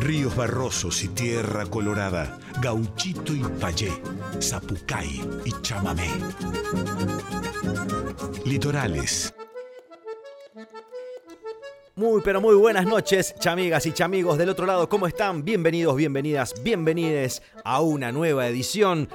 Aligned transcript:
Ríos 0.00 0.34
barrosos 0.34 1.04
y 1.04 1.08
tierra 1.08 1.66
colorada, 1.66 2.38
gauchito 2.60 3.34
y 3.34 3.42
payé, 3.60 3.92
zapucay 4.40 5.20
y 5.44 5.52
chamamé. 5.62 6.08
Litorales. 8.44 9.34
Muy 11.96 12.22
pero 12.22 12.40
muy 12.40 12.54
buenas 12.54 12.86
noches, 12.86 13.34
chamigas 13.38 13.84
y 13.84 13.92
chamigos 13.92 14.38
del 14.38 14.48
otro 14.48 14.64
lado, 14.64 14.88
¿cómo 14.88 15.06
están? 15.06 15.44
Bienvenidos, 15.44 15.94
bienvenidas, 15.96 16.54
bienvenides 16.62 17.42
a 17.62 17.82
una 17.82 18.10
nueva 18.10 18.48
edición 18.48 19.08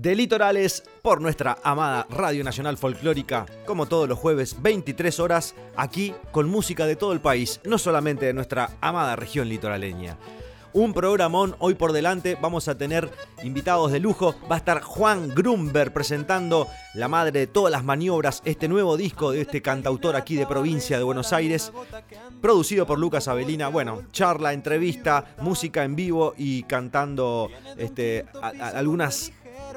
de 0.00 0.14
Litorales 0.14 0.82
por 1.02 1.20
nuestra 1.20 1.58
amada 1.62 2.06
Radio 2.08 2.42
Nacional 2.42 2.78
Folclórica, 2.78 3.44
como 3.66 3.84
todos 3.84 4.08
los 4.08 4.18
jueves, 4.18 4.56
23 4.62 5.20
horas, 5.20 5.54
aquí 5.76 6.14
con 6.32 6.48
música 6.48 6.86
de 6.86 6.96
todo 6.96 7.12
el 7.12 7.20
país, 7.20 7.60
no 7.64 7.76
solamente 7.76 8.24
de 8.24 8.32
nuestra 8.32 8.78
amada 8.80 9.14
región 9.14 9.50
litoraleña. 9.50 10.16
Un 10.72 10.94
programón 10.94 11.54
hoy 11.58 11.74
por 11.74 11.92
delante, 11.92 12.38
vamos 12.40 12.68
a 12.68 12.78
tener 12.78 13.10
invitados 13.42 13.92
de 13.92 14.00
lujo, 14.00 14.36
va 14.50 14.54
a 14.54 14.58
estar 14.58 14.80
Juan 14.80 15.34
Grumber 15.34 15.92
presentando 15.92 16.68
La 16.94 17.08
Madre 17.08 17.40
de 17.40 17.46
todas 17.48 17.72
las 17.72 17.84
maniobras, 17.84 18.40
este 18.44 18.68
nuevo 18.68 18.96
disco 18.96 19.32
de 19.32 19.42
este 19.42 19.60
cantautor 19.60 20.16
aquí 20.16 20.36
de 20.36 20.46
provincia 20.46 20.96
de 20.96 21.04
Buenos 21.04 21.32
Aires, 21.34 21.72
producido 22.40 22.86
por 22.86 22.98
Lucas 23.00 23.28
Avelina, 23.28 23.68
bueno, 23.68 24.02
charla, 24.12 24.52
entrevista, 24.52 25.34
música 25.40 25.84
en 25.84 25.96
vivo 25.96 26.34
y 26.38 26.62
cantando 26.62 27.50
este, 27.76 28.24
algunas 28.40 29.32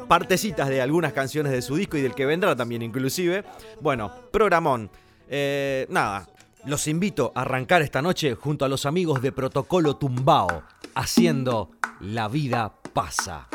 partecitas 0.07 0.69
de 0.69 0.81
algunas 0.81 1.13
canciones 1.13 1.51
de 1.51 1.61
su 1.61 1.75
disco 1.75 1.97
y 1.97 2.01
del 2.01 2.15
que 2.15 2.25
vendrá 2.25 2.55
también 2.55 2.81
inclusive. 2.81 3.43
Bueno, 3.81 4.11
programón. 4.31 4.89
Eh, 5.29 5.87
nada, 5.89 6.27
los 6.65 6.87
invito 6.87 7.31
a 7.35 7.41
arrancar 7.41 7.81
esta 7.81 8.01
noche 8.01 8.35
junto 8.35 8.65
a 8.65 8.69
los 8.69 8.85
amigos 8.85 9.21
de 9.21 9.31
Protocolo 9.31 9.95
Tumbao, 9.95 10.63
haciendo 10.95 11.71
La 11.99 12.27
vida 12.27 12.73
pasa. 12.93 13.47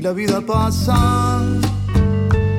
La 0.00 0.12
vida 0.12 0.40
pasa 0.40 1.42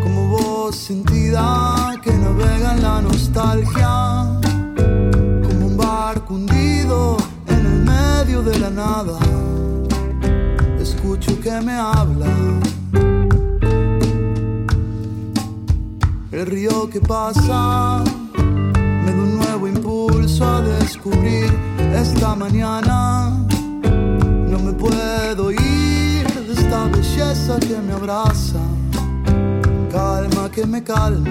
como 0.03 0.27
voz 0.27 0.75
sentida 0.75 1.95
que 2.03 2.13
navega 2.13 2.75
en 2.75 2.83
la 2.83 3.01
nostalgia, 3.01 4.39
como 4.75 5.65
un 5.65 5.75
barco 5.75 6.35
hundido 6.35 7.17
en 7.47 7.65
el 7.65 7.83
medio 7.83 8.43
de 8.43 8.59
la 8.59 8.69
nada. 8.69 9.17
Escucho 10.79 11.39
que 11.39 11.59
me 11.61 11.73
habla. 11.73 12.27
El 16.31 16.45
río 16.45 16.89
que 16.89 17.01
pasa 17.01 18.03
me 19.03 19.11
da 19.13 19.21
un 19.21 19.37
nuevo 19.37 19.67
impulso 19.67 20.45
a 20.45 20.61
descubrir 20.61 21.51
esta 21.95 22.35
mañana. 22.35 23.29
No 24.47 24.59
me 24.59 24.73
puedo 24.73 25.51
ir 25.51 26.10
esta 26.61 26.85
belleza 26.85 27.59
que 27.59 27.77
me 27.77 27.93
abraza, 27.93 28.59
calma 29.91 30.49
que 30.49 30.65
me 30.65 30.83
calma. 30.83 31.29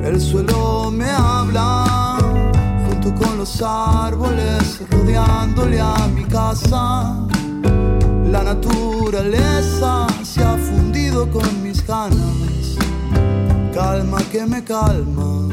El 0.03 0.21
suelo 0.21 0.91
me 0.91 1.09
habla, 1.09 2.19
junto 2.87 3.15
con 3.15 3.39
los 3.39 3.63
árboles 3.63 4.79
rodeándole 4.91 5.81
a 5.81 5.95
mi 6.13 6.23
casa. 6.25 7.17
La 8.25 8.43
naturaleza 8.43 10.05
se 10.21 10.43
ha 10.43 10.55
fundido 10.55 11.31
con 11.31 11.63
mis 11.63 11.85
ganas, 11.87 12.77
calma 13.73 14.19
que 14.31 14.45
me 14.45 14.63
calma. 14.63 15.50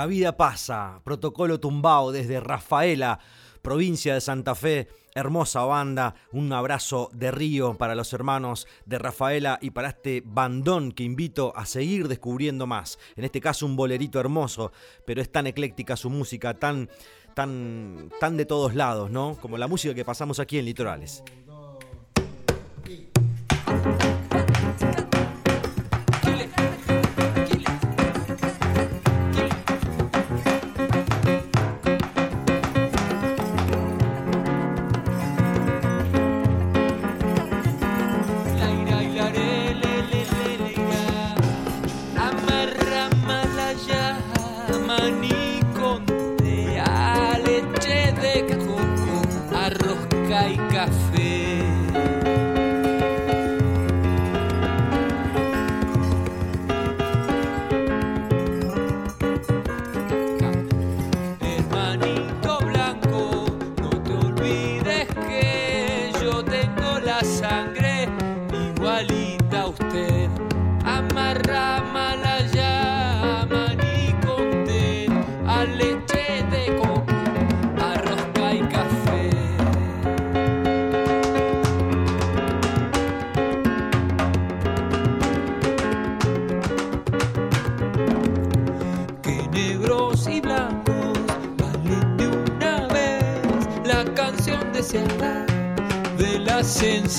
La 0.00 0.06
vida 0.06 0.34
pasa, 0.34 1.02
protocolo 1.04 1.60
tumbao 1.60 2.10
desde 2.10 2.40
Rafaela, 2.40 3.18
provincia 3.60 4.14
de 4.14 4.22
Santa 4.22 4.54
Fe, 4.54 4.88
hermosa 5.14 5.62
banda, 5.64 6.14
un 6.32 6.50
abrazo 6.54 7.10
de 7.12 7.30
río 7.30 7.76
para 7.76 7.94
los 7.94 8.14
hermanos 8.14 8.66
de 8.86 8.98
Rafaela 8.98 9.58
y 9.60 9.72
para 9.72 9.90
este 9.90 10.22
bandón 10.24 10.92
que 10.92 11.04
invito 11.04 11.52
a 11.54 11.66
seguir 11.66 12.08
descubriendo 12.08 12.66
más. 12.66 12.98
En 13.14 13.24
este 13.24 13.42
caso 13.42 13.66
un 13.66 13.76
bolerito 13.76 14.18
hermoso, 14.18 14.72
pero 15.04 15.20
es 15.20 15.30
tan 15.30 15.46
ecléctica 15.46 15.98
su 15.98 16.08
música, 16.08 16.54
tan, 16.54 16.88
tan, 17.34 18.08
tan 18.18 18.38
de 18.38 18.46
todos 18.46 18.74
lados, 18.74 19.10
¿no? 19.10 19.36
Como 19.38 19.58
la 19.58 19.68
música 19.68 19.92
que 19.92 20.06
pasamos 20.06 20.40
aquí 20.40 20.58
en 20.58 20.64
Litorales. 20.64 21.22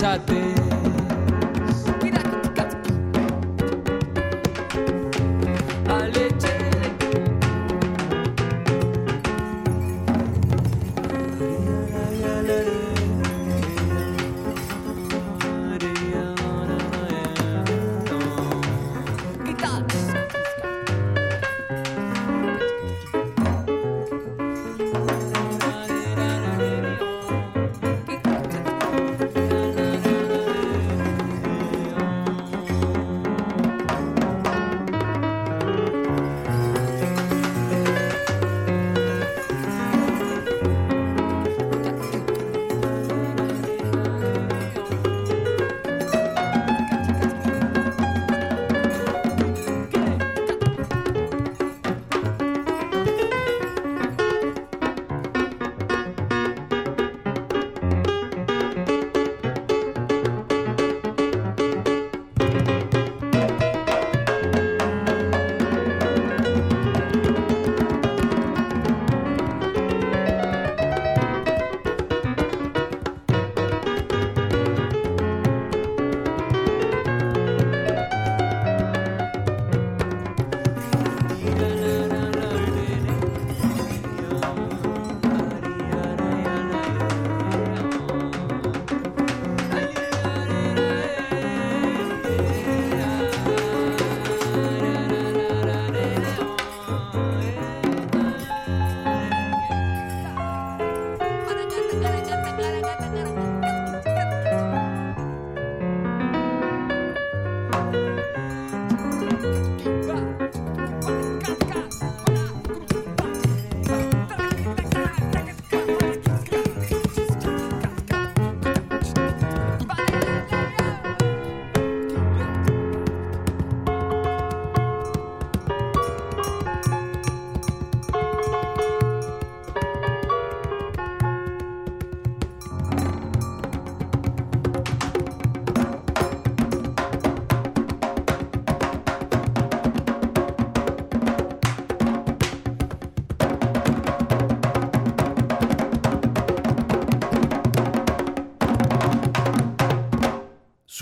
Sensatez. 0.01 0.40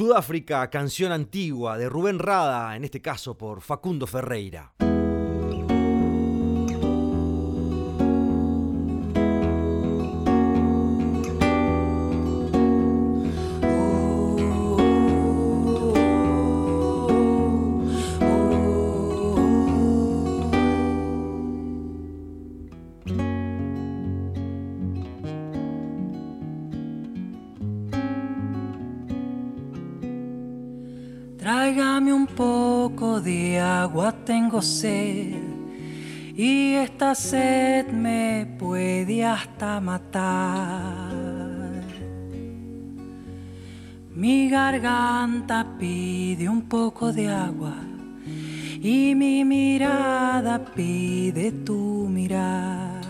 Sudáfrica, 0.10 0.68
canción 0.72 1.12
antigua 1.12 1.78
de 1.78 1.88
Rubén 1.88 2.18
Rada, 2.18 2.76
en 2.76 2.84
este 2.84 3.00
caso 3.00 3.38
por 3.38 3.62
Facundo 3.62 4.08
Ferreira. 4.08 4.74
Tengo 34.26 34.62
sed 34.62 35.42
y 36.36 36.74
esta 36.76 37.16
sed 37.16 37.88
me 37.88 38.48
puede 38.58 39.26
hasta 39.26 39.80
matar. 39.82 41.10
Mi 44.16 44.50
garganta 44.50 45.66
pide 45.78 46.48
un 46.48 46.62
poco 46.64 47.12
de 47.12 47.30
agua 47.30 47.76
y 48.82 49.16
mi 49.16 49.44
mirada 49.44 50.64
pide 50.64 51.52
tu 51.52 52.08
mirar. 52.10 53.02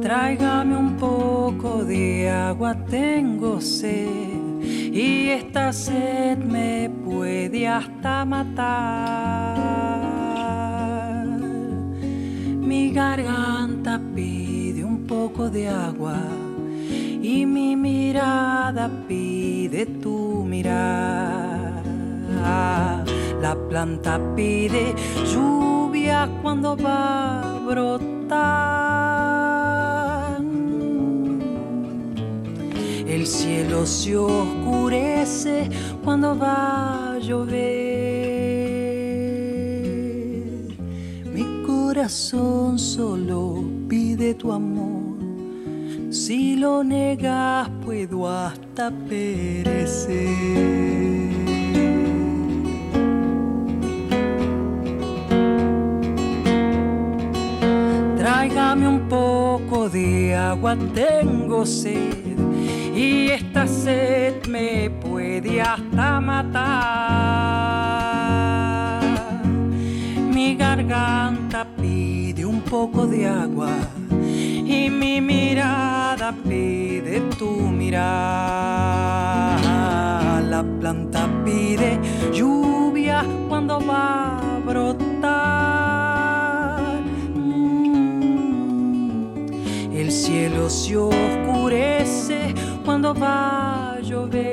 Tráigame 0.00 0.76
un 0.76 0.96
poco 0.96 1.84
de 1.84 2.30
agua, 2.30 2.74
tengo 2.86 3.60
sed 3.60 4.47
y 4.92 5.30
esta 5.30 5.72
sed 5.72 6.38
me 6.38 6.90
puede 7.04 7.68
hasta 7.68 8.24
matar. 8.24 9.58
Mi 12.60 12.92
garganta 12.92 14.00
pide 14.14 14.84
un 14.84 15.06
poco 15.06 15.50
de 15.50 15.68
agua 15.68 16.18
y 17.22 17.44
mi 17.46 17.76
mirada 17.76 18.90
pide 19.06 19.86
tu 19.86 20.44
mirada. 20.44 21.44
La 23.40 23.56
planta 23.68 24.20
pide 24.34 24.94
lluvia 25.32 26.28
cuando 26.42 26.76
va 26.76 27.56
a 27.56 27.58
brotar. 27.60 29.07
El 33.08 33.26
cielo 33.26 33.86
se 33.86 34.14
oscurece 34.16 35.70
cuando 36.04 36.38
va 36.38 37.14
a 37.14 37.18
llover. 37.18 37.56
Mi 41.32 41.62
corazón 41.66 42.78
solo 42.78 43.64
pide 43.88 44.34
tu 44.34 44.52
amor 44.52 45.16
si 46.10 46.56
lo 46.56 46.84
negas 46.84 47.70
puedo 47.82 48.28
hasta 48.28 48.90
perecer. 48.90 50.28
Tráigame 58.18 58.86
un 58.86 59.08
poco 59.08 59.88
de 59.88 60.34
agua, 60.34 60.76
tengo 60.92 61.64
sed 61.64 62.27
y 62.98 63.30
esta 63.30 63.66
sed 63.68 64.46
me 64.48 64.90
puede 64.90 65.62
hasta 65.62 66.20
matar. 66.20 66.58
Mi 70.32 70.56
garganta 70.56 71.64
pide 71.80 72.44
un 72.44 72.60
poco 72.62 73.06
de 73.06 73.28
agua 73.28 73.70
y 74.10 74.90
mi 74.90 75.20
mirada 75.20 76.34
pide 76.48 77.20
tu 77.38 77.50
mirada. 77.70 78.00
La 80.40 80.64
planta 80.80 81.28
pide 81.44 82.00
lluvia 82.34 83.24
cuando 83.48 83.78
va 83.80 84.38
a 84.38 84.58
brotar. 84.66 85.20
Mm. 87.34 89.36
El 89.92 90.10
cielo 90.10 90.68
se 90.68 90.96
oscurece 90.96 92.54
cuando 92.88 93.12
va 93.12 93.92
a 93.96 94.00
llover. 94.00 94.48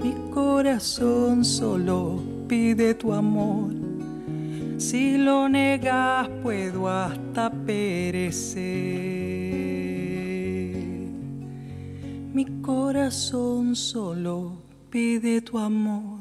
Mi 0.00 0.14
corazón 0.32 1.44
solo 1.44 2.22
pide 2.46 2.94
tu 2.94 3.12
amor 3.12 3.72
si 4.78 5.18
lo 5.18 5.48
negas 5.48 6.28
puedo 6.44 6.88
hasta 6.88 7.50
perecer. 7.50 8.60
Mi 12.32 12.62
corazón 12.62 13.74
solo 13.74 14.62
pide 14.88 15.40
tu 15.40 15.58
amor. 15.58 16.20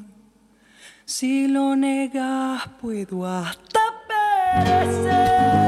Si 1.06 1.48
lo 1.48 1.76
negas 1.76 2.68
puedo 2.82 3.28
hasta 3.28 3.80
perecer. 4.10 5.59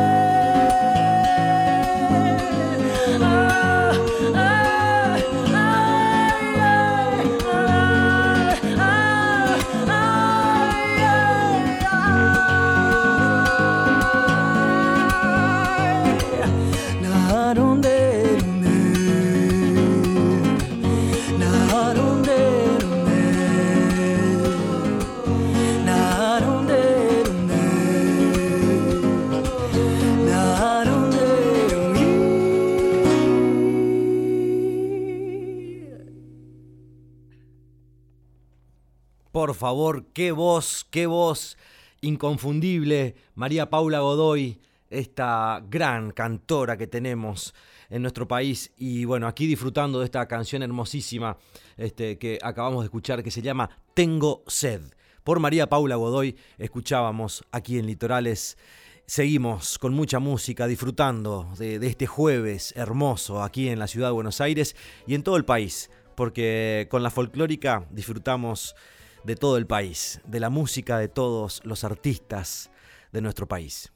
Por 39.42 39.56
favor, 39.56 40.06
qué 40.14 40.32
voz, 40.32 40.86
qué 40.92 41.08
voz 41.08 41.58
inconfundible, 42.02 43.16
María 43.34 43.72
Paula 43.72 44.02
Godoy, 44.02 44.62
esta 44.92 45.64
gran 45.68 46.12
cantora 46.12 46.78
que 46.78 46.86
tenemos 46.86 47.56
en 47.90 48.04
nuestro 48.04 48.28
país 48.28 48.72
y 48.78 49.04
bueno, 49.06 49.26
aquí 49.26 49.48
disfrutando 49.48 49.98
de 49.98 50.06
esta 50.06 50.28
canción 50.28 50.62
hermosísima 50.62 51.38
este, 51.76 52.20
que 52.20 52.38
acabamos 52.44 52.82
de 52.82 52.86
escuchar 52.86 53.24
que 53.24 53.32
se 53.32 53.42
llama 53.42 53.68
Tengo 53.96 54.44
sed. 54.46 54.82
Por 55.24 55.40
María 55.40 55.68
Paula 55.68 55.96
Godoy 55.96 56.38
escuchábamos 56.60 57.44
aquí 57.52 57.80
en 57.80 57.88
Litorales. 57.88 58.60
Seguimos 59.08 59.80
con 59.80 59.96
mucha 59.96 60.20
música, 60.20 60.68
disfrutando 60.68 61.52
de, 61.58 61.80
de 61.80 61.88
este 61.88 62.06
jueves 62.06 62.76
hermoso 62.78 63.42
aquí 63.42 63.70
en 63.70 63.80
la 63.80 63.88
ciudad 63.88 64.10
de 64.10 64.14
Buenos 64.14 64.40
Aires 64.40 64.76
y 65.08 65.16
en 65.16 65.24
todo 65.24 65.36
el 65.36 65.46
país, 65.46 65.90
porque 66.16 66.88
con 66.92 67.02
la 67.02 67.10
folclórica 67.10 67.88
disfrutamos 67.90 68.76
de 69.24 69.36
todo 69.36 69.58
el 69.58 69.68
país, 69.68 70.22
de 70.26 70.40
la 70.40 70.50
música 70.50 70.98
de 70.98 71.08
todos 71.08 71.62
los 71.64 71.84
artistas 71.84 72.72
de 73.12 73.22
nuestro 73.22 73.48
país. 73.48 73.92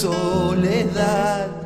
soledad. 0.00 1.59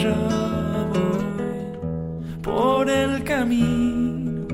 Allá 0.00 0.16
voy 0.94 2.40
por 2.40 2.88
el 2.88 3.22
camino, 3.22 4.46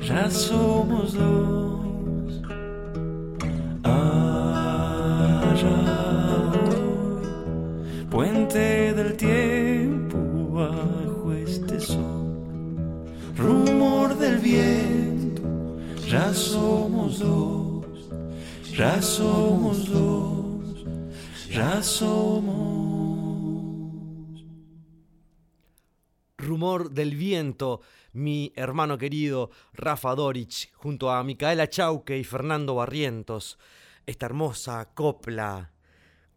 ya 0.00 0.30
somos 0.30 1.14
dos. 1.14 1.74
puente 8.08 8.94
del 8.94 9.16
tiempo 9.16 10.16
bajo 10.52 11.32
este 11.32 11.80
sol, 11.80 13.04
rumor 13.36 14.16
del 14.16 14.38
viento, 14.38 15.42
ya 16.08 16.32
somos 16.32 17.18
dos, 17.18 17.84
ya 18.72 19.02
somos 19.02 19.90
dos, 19.90 20.86
ya 21.50 21.82
somos. 21.82 22.73
Rumor 26.54 26.92
del 26.92 27.16
viento, 27.16 27.80
mi 28.12 28.52
hermano 28.54 28.96
querido 28.96 29.50
Rafa 29.72 30.14
Dorich, 30.14 30.72
junto 30.74 31.10
a 31.10 31.24
Micaela 31.24 31.68
Chauque 31.68 32.16
y 32.16 32.22
Fernando 32.22 32.76
Barrientos, 32.76 33.58
esta 34.06 34.26
hermosa 34.26 34.88
copla 34.94 35.72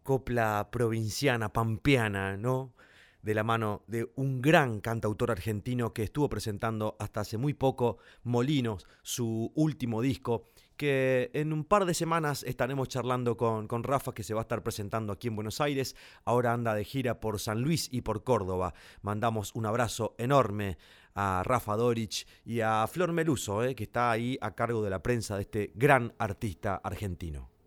copla 0.02 0.70
provinciana, 0.72 1.52
pampeana, 1.52 2.36
¿no? 2.36 2.74
De 3.22 3.32
la 3.32 3.44
mano 3.44 3.84
de 3.86 4.10
un 4.16 4.42
gran 4.42 4.80
cantautor 4.80 5.30
argentino 5.30 5.94
que 5.94 6.02
estuvo 6.02 6.28
presentando 6.28 6.96
hasta 6.98 7.20
hace 7.20 7.38
muy 7.38 7.54
poco 7.54 7.98
Molinos, 8.24 8.88
su 9.02 9.52
último 9.54 10.02
disco, 10.02 10.50
que 10.78 11.30
en 11.34 11.52
un 11.52 11.64
par 11.64 11.84
de 11.84 11.92
semanas 11.92 12.42
estaremos 12.44 12.88
charlando 12.88 13.36
con, 13.36 13.68
con, 13.68 13.82
Rafa, 13.82 14.14
que 14.14 14.22
se 14.22 14.32
va 14.32 14.40
a 14.40 14.42
estar 14.42 14.62
presentando 14.62 15.12
aquí 15.12 15.28
en 15.28 15.36
Buenos 15.36 15.60
Aires. 15.60 15.94
Ahora 16.24 16.54
anda 16.54 16.74
de 16.74 16.84
gira 16.84 17.20
por 17.20 17.38
San 17.38 17.60
Luis 17.60 17.88
y 17.92 18.00
por 18.00 18.24
Córdoba. 18.24 18.72
Mandamos 19.02 19.54
un 19.54 19.66
abrazo 19.66 20.14
enorme 20.16 20.78
a 21.14 21.42
Rafa 21.44 21.76
Dorich 21.76 22.26
y 22.44 22.60
a 22.60 22.86
Flor 22.86 23.12
Meluso, 23.12 23.64
eh, 23.64 23.74
que 23.74 23.84
está 23.84 24.10
ahí 24.10 24.38
a 24.40 24.54
cargo 24.54 24.82
de 24.82 24.90
la 24.90 25.02
prensa 25.02 25.34
de 25.34 25.42
este 25.42 25.72
gran 25.74 26.14
artista 26.16 26.76
argentino. 26.76 27.57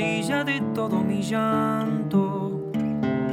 De 0.00 0.62
todo 0.74 1.02
mi 1.02 1.20
llanto, 1.20 2.72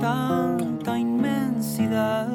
tanta 0.01 0.97
inmensidad 0.97 2.27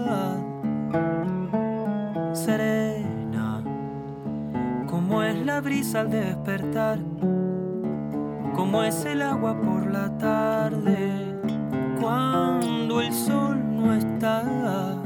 serena, 2.32 3.62
como 4.86 5.22
es 5.22 5.36
la 5.44 5.60
brisa 5.60 6.00
al 6.00 6.10
despertar, 6.10 6.98
como 8.54 8.82
es 8.82 9.04
el 9.04 9.20
agua 9.20 9.60
por 9.60 9.90
la 9.90 10.16
tarde, 10.16 11.36
cuando 12.00 13.02
el 13.02 13.12
sol 13.12 13.58
no 13.76 13.92
está. 13.92 15.01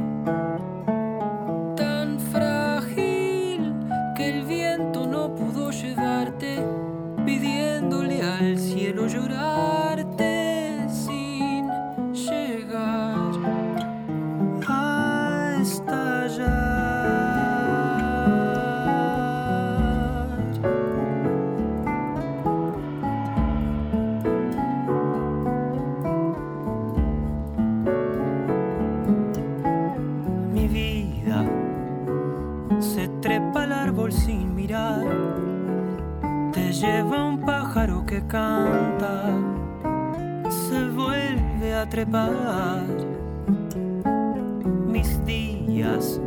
Canta, 38.28 39.24
se 40.48 40.88
vuelve 40.88 41.74
a 41.74 41.88
trepar. 41.88 42.86
Mis 44.86 45.24
días 45.24 46.20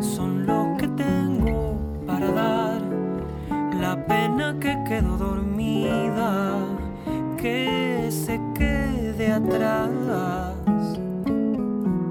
son 0.00 0.46
lo 0.46 0.76
que 0.78 0.88
tengo 0.88 1.78
para 2.06 2.30
dar, 2.30 2.82
la 3.80 4.04
pena 4.06 4.56
que 4.60 4.76
quedó 4.86 5.16
dormida, 5.16 6.56
que 7.36 8.08
se 8.10 8.40
quede 8.54 9.32
atrás. 9.32 9.90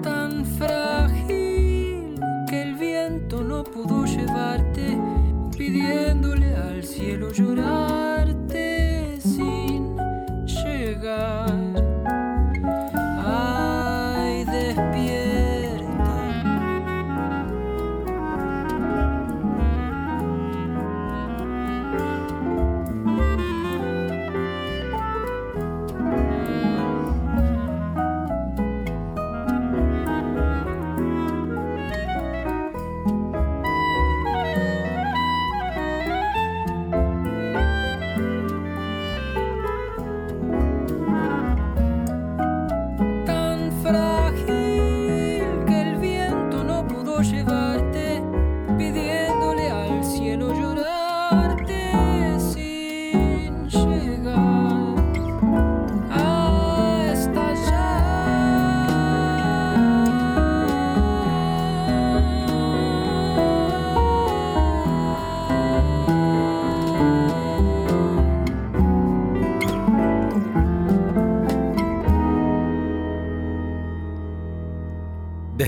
Tan 0.02 0.46
frágil 0.46 2.20
que 2.50 2.62
el 2.62 2.76
viento 2.76 3.44
no 3.44 3.64
pudo 3.64 4.06
llevarte 4.06 4.98
pidiéndole 5.56 6.56
al 6.56 6.84
cielo 6.84 7.32
llorarte 7.32 7.87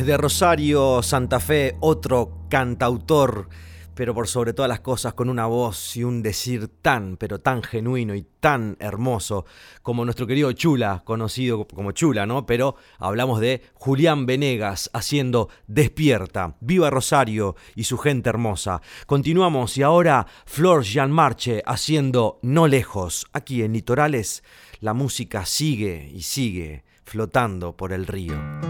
Desde 0.10 0.24
Rosario, 0.24 1.04
Santa 1.04 1.40
Fe, 1.40 1.78
otro 1.82 2.48
cantautor, 2.50 3.48
pero 3.94 4.16
por 4.16 4.28
sobre 4.28 4.54
todas 4.54 4.68
las 4.68 4.80
cosas 4.80 5.14
con 5.14 5.30
una 5.30 5.46
voz 5.46 5.96
y 5.96 6.04
un 6.04 6.24
decir 6.24 6.68
tan, 6.82 7.16
pero 7.16 7.42
tan 7.42 7.62
genuino 7.62 8.16
y 8.16 8.26
tan 8.40 8.76
hermoso 8.80 9.46
como 9.84 10.06
nuestro 10.06 10.26
querido 10.26 10.52
Chula, 10.54 11.04
conocido 11.06 11.68
como 11.68 11.92
Chula, 11.92 12.26
¿no? 12.26 12.48
Pero 12.48 12.76
hablamos 12.98 13.40
de 13.40 13.62
Julián 13.76 14.26
Venegas 14.26 14.90
haciendo 14.94 15.50
Despierta, 15.68 16.56
Viva 16.60 16.90
Rosario 16.90 17.56
y 17.76 17.84
su 17.84 18.00
gente 18.00 18.32
hermosa. 18.32 18.82
Continuamos 19.06 19.78
y 19.78 19.84
ahora 19.84 20.26
Flor 20.48 20.82
Jean 20.82 21.12
Marche 21.12 21.62
haciendo 21.68 22.40
No 22.42 22.66
Lejos. 22.68 23.28
Aquí 23.32 23.62
en 23.62 23.74
Litorales 23.74 24.44
la 24.80 24.96
música 24.96 25.46
sigue 25.46 26.10
y 26.12 26.24
sigue 26.24 26.84
flotando 27.04 27.78
por 27.78 27.94
el 27.94 28.08
río. 28.08 28.69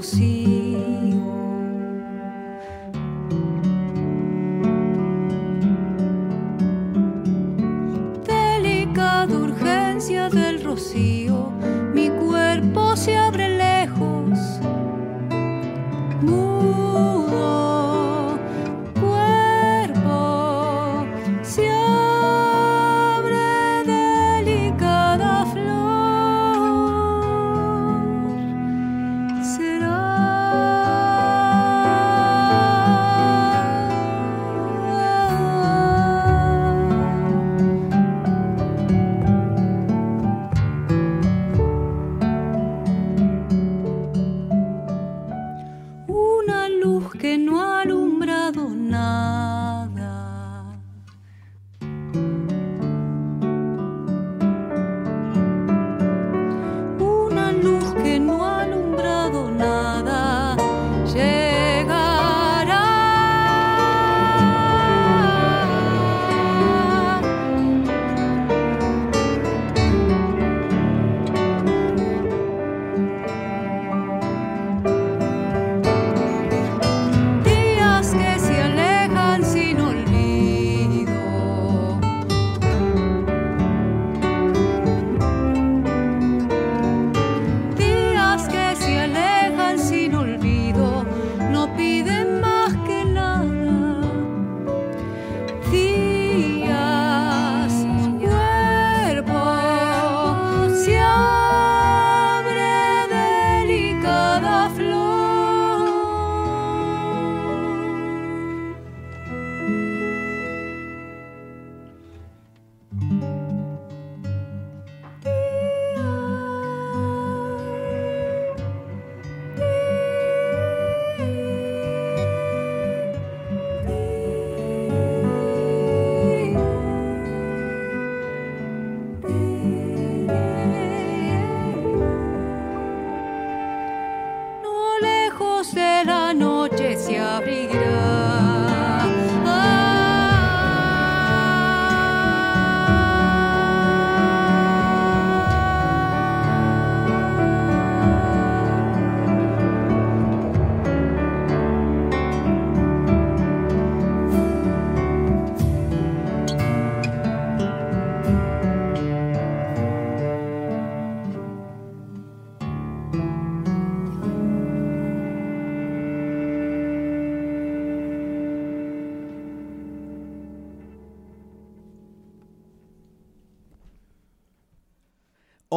doce. 0.00 0.59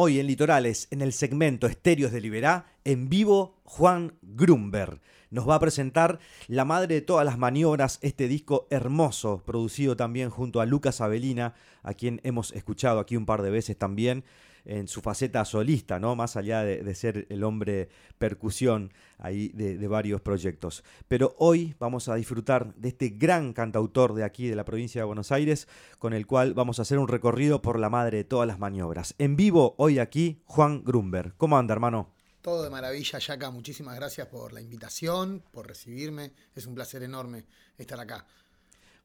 Hoy 0.06 0.20
en 0.20 0.26
Litorales, 0.26 0.86
en 0.90 1.00
el 1.00 1.14
segmento 1.14 1.66
Estéreos 1.66 2.12
de 2.12 2.20
Liberá, 2.20 2.66
en 2.84 3.08
vivo 3.08 3.56
Juan 3.64 4.12
Grumber. 4.20 5.00
Nos 5.30 5.48
va 5.48 5.54
a 5.54 5.60
presentar 5.60 6.18
La 6.46 6.66
Madre 6.66 6.96
de 6.96 7.00
todas 7.00 7.24
las 7.24 7.38
maniobras, 7.38 8.00
este 8.02 8.28
disco 8.28 8.66
hermoso, 8.68 9.42
producido 9.46 9.96
también 9.96 10.28
junto 10.28 10.60
a 10.60 10.66
Lucas 10.66 11.00
Avelina, 11.00 11.54
a 11.82 11.94
quien 11.94 12.20
hemos 12.22 12.52
escuchado 12.52 13.00
aquí 13.00 13.16
un 13.16 13.24
par 13.24 13.40
de 13.40 13.48
veces 13.48 13.78
también 13.78 14.24
en 14.64 14.88
su 14.88 15.00
faceta 15.00 15.44
solista, 15.44 15.98
¿no? 15.98 16.16
Más 16.16 16.36
allá 16.36 16.62
de, 16.62 16.82
de 16.82 16.94
ser 16.94 17.26
el 17.28 17.44
hombre 17.44 17.88
percusión 18.18 18.92
ahí 19.18 19.48
de, 19.48 19.76
de 19.76 19.88
varios 19.88 20.20
proyectos. 20.20 20.84
Pero 21.08 21.34
hoy 21.38 21.74
vamos 21.78 22.08
a 22.08 22.14
disfrutar 22.14 22.74
de 22.74 22.88
este 22.88 23.10
gran 23.10 23.52
cantautor 23.52 24.14
de 24.14 24.24
aquí 24.24 24.48
de 24.48 24.56
la 24.56 24.64
provincia 24.64 25.00
de 25.00 25.06
Buenos 25.06 25.32
Aires, 25.32 25.68
con 25.98 26.12
el 26.14 26.26
cual 26.26 26.54
vamos 26.54 26.78
a 26.78 26.82
hacer 26.82 26.98
un 26.98 27.08
recorrido 27.08 27.62
por 27.62 27.78
la 27.78 27.90
madre 27.90 28.18
de 28.18 28.24
todas 28.24 28.46
las 28.46 28.58
maniobras. 28.58 29.14
En 29.18 29.36
vivo 29.36 29.74
hoy 29.78 29.98
aquí, 29.98 30.42
Juan 30.46 30.82
Grumber. 30.84 31.34
¿Cómo 31.36 31.58
anda, 31.58 31.74
hermano? 31.74 32.10
Todo 32.40 32.62
de 32.62 32.70
maravilla, 32.70 33.18
Yaka. 33.18 33.50
Muchísimas 33.50 33.96
gracias 33.96 34.26
por 34.26 34.52
la 34.52 34.60
invitación, 34.60 35.42
por 35.50 35.66
recibirme. 35.66 36.32
Es 36.54 36.66
un 36.66 36.74
placer 36.74 37.02
enorme 37.02 37.44
estar 37.78 37.98
acá. 37.98 38.26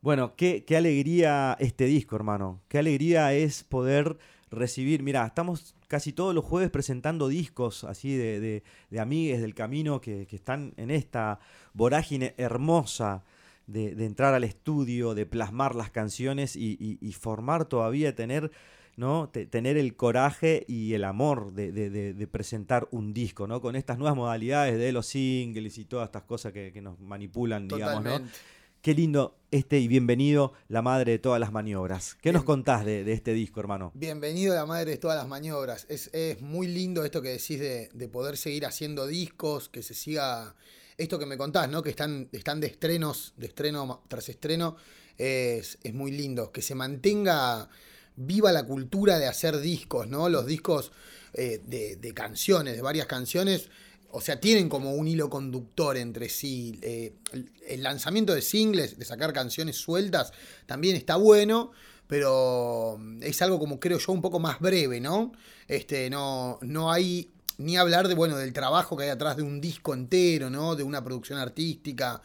Bueno, 0.01 0.35
qué, 0.35 0.65
qué 0.65 0.77
alegría 0.77 1.55
este 1.59 1.85
disco, 1.85 2.15
hermano. 2.15 2.61
Qué 2.67 2.79
alegría 2.79 3.33
es 3.33 3.63
poder 3.63 4.17
recibir. 4.51 5.03
Mirá, 5.03 5.25
estamos 5.25 5.75
casi 5.87 6.13
todos 6.13 6.33
los 6.35 6.45
jueves 6.45 6.69
presentando 6.69 7.27
discos 7.27 7.83
así 7.83 8.15
de, 8.15 8.39
de, 8.39 8.63
de 8.89 8.99
amigues 8.99 9.41
del 9.41 9.55
camino 9.55 10.01
que, 10.01 10.27
que, 10.27 10.35
están 10.35 10.73
en 10.77 10.91
esta 10.91 11.39
vorágine 11.73 12.33
hermosa 12.37 13.23
de, 13.67 13.95
de, 13.95 14.05
entrar 14.05 14.33
al 14.33 14.43
estudio, 14.43 15.13
de 15.13 15.25
plasmar 15.25 15.75
las 15.75 15.91
canciones 15.91 16.55
y, 16.55 16.97
formar 17.13 17.65
todavía, 17.65 18.15
tener, 18.15 18.51
¿no? 18.97 19.29
tener 19.29 19.77
el 19.77 19.95
coraje 19.95 20.65
y 20.67 20.93
el 20.93 21.03
amor 21.03 21.53
de, 21.53 21.71
de, 21.71 22.27
presentar 22.27 22.87
un 22.91 23.13
disco, 23.13 23.47
¿no? 23.47 23.61
Con 23.61 23.75
estas 23.75 23.97
nuevas 23.97 24.15
modalidades 24.15 24.77
de 24.77 24.91
los 24.91 25.05
singles 25.05 25.77
y 25.77 25.85
todas 25.85 26.07
estas 26.07 26.23
cosas 26.23 26.51
que, 26.51 26.71
que 26.71 26.81
nos 26.81 26.99
manipulan, 26.99 27.67
Totalmente. 27.67 28.09
digamos, 28.09 28.21
¿no? 28.21 28.58
Qué 28.81 28.93
lindo 28.93 29.35
este 29.51 29.77
y 29.79 29.89
bienvenido, 29.89 30.53
la 30.69 30.81
madre 30.81 31.11
de 31.11 31.19
todas 31.19 31.37
las 31.37 31.51
maniobras. 31.51 32.15
¿Qué 32.15 32.29
Bien. 32.29 32.35
nos 32.35 32.45
contás 32.45 32.85
de, 32.85 33.03
de, 33.03 33.11
este 33.11 33.33
disco, 33.33 33.59
hermano? 33.59 33.91
Bienvenido 33.93 34.55
la 34.55 34.65
madre 34.65 34.91
de 34.91 34.97
todas 34.97 35.17
las 35.17 35.27
maniobras. 35.27 35.85
Es, 35.89 36.09
es 36.13 36.39
muy 36.39 36.65
lindo 36.67 37.03
esto 37.03 37.21
que 37.21 37.27
decís 37.27 37.59
de, 37.59 37.89
de, 37.93 38.07
poder 38.07 38.37
seguir 38.37 38.65
haciendo 38.65 39.05
discos, 39.05 39.67
que 39.67 39.83
se 39.83 39.93
siga. 39.93 40.55
Esto 40.97 41.19
que 41.19 41.25
me 41.25 41.37
contás, 41.37 41.69
¿no? 41.69 41.83
Que 41.83 41.89
están, 41.89 42.29
están 42.31 42.61
de 42.61 42.67
estrenos, 42.67 43.33
de 43.35 43.47
estreno 43.47 44.01
tras 44.07 44.29
estreno, 44.29 44.77
es, 45.17 45.77
es 45.83 45.93
muy 45.93 46.11
lindo. 46.13 46.53
Que 46.53 46.61
se 46.61 46.73
mantenga 46.73 47.67
viva 48.15 48.53
la 48.53 48.65
cultura 48.65 49.19
de 49.19 49.27
hacer 49.27 49.59
discos, 49.59 50.07
¿no? 50.07 50.29
Los 50.29 50.45
discos 50.45 50.93
eh, 51.33 51.61
de, 51.65 51.97
de 51.97 52.13
canciones, 52.13 52.77
de 52.77 52.81
varias 52.81 53.07
canciones 53.07 53.69
o 54.11 54.21
sea, 54.21 54.39
tienen 54.39 54.69
como 54.69 54.93
un 54.93 55.07
hilo 55.07 55.29
conductor 55.29 55.97
entre 55.97 56.29
sí. 56.29 56.79
Eh, 56.81 57.13
el, 57.67 57.83
lanzamiento 57.83 58.33
de 58.33 58.41
singles, 58.41 58.97
de 58.97 59.05
sacar 59.05 59.33
canciones 59.33 59.77
sueltas, 59.77 60.33
también 60.65 60.95
está 60.95 61.15
bueno, 61.15 61.71
pero 62.07 62.97
mm, 62.99 63.23
es 63.23 63.41
algo 63.41 63.59
como 63.59 63.79
creo 63.79 63.99
yo 63.99 64.11
un 64.11 64.21
poco 64.21 64.39
más 64.39 64.59
breve, 64.59 64.99
¿no? 64.99 65.31
Este, 65.67 66.09
no, 66.09 66.57
no 66.61 66.91
hay 66.91 67.29
ni 67.57 67.77
hablar 67.77 68.07
de, 68.07 68.15
bueno, 68.15 68.37
del 68.37 68.53
trabajo 68.53 68.95
que 68.97 69.03
hay 69.03 69.09
atrás 69.09 69.37
de 69.37 69.43
un 69.43 69.61
disco 69.61 69.93
entero, 69.93 70.49
¿no? 70.49 70.75
De 70.75 70.83
una 70.83 71.03
producción 71.03 71.37
artística, 71.39 72.21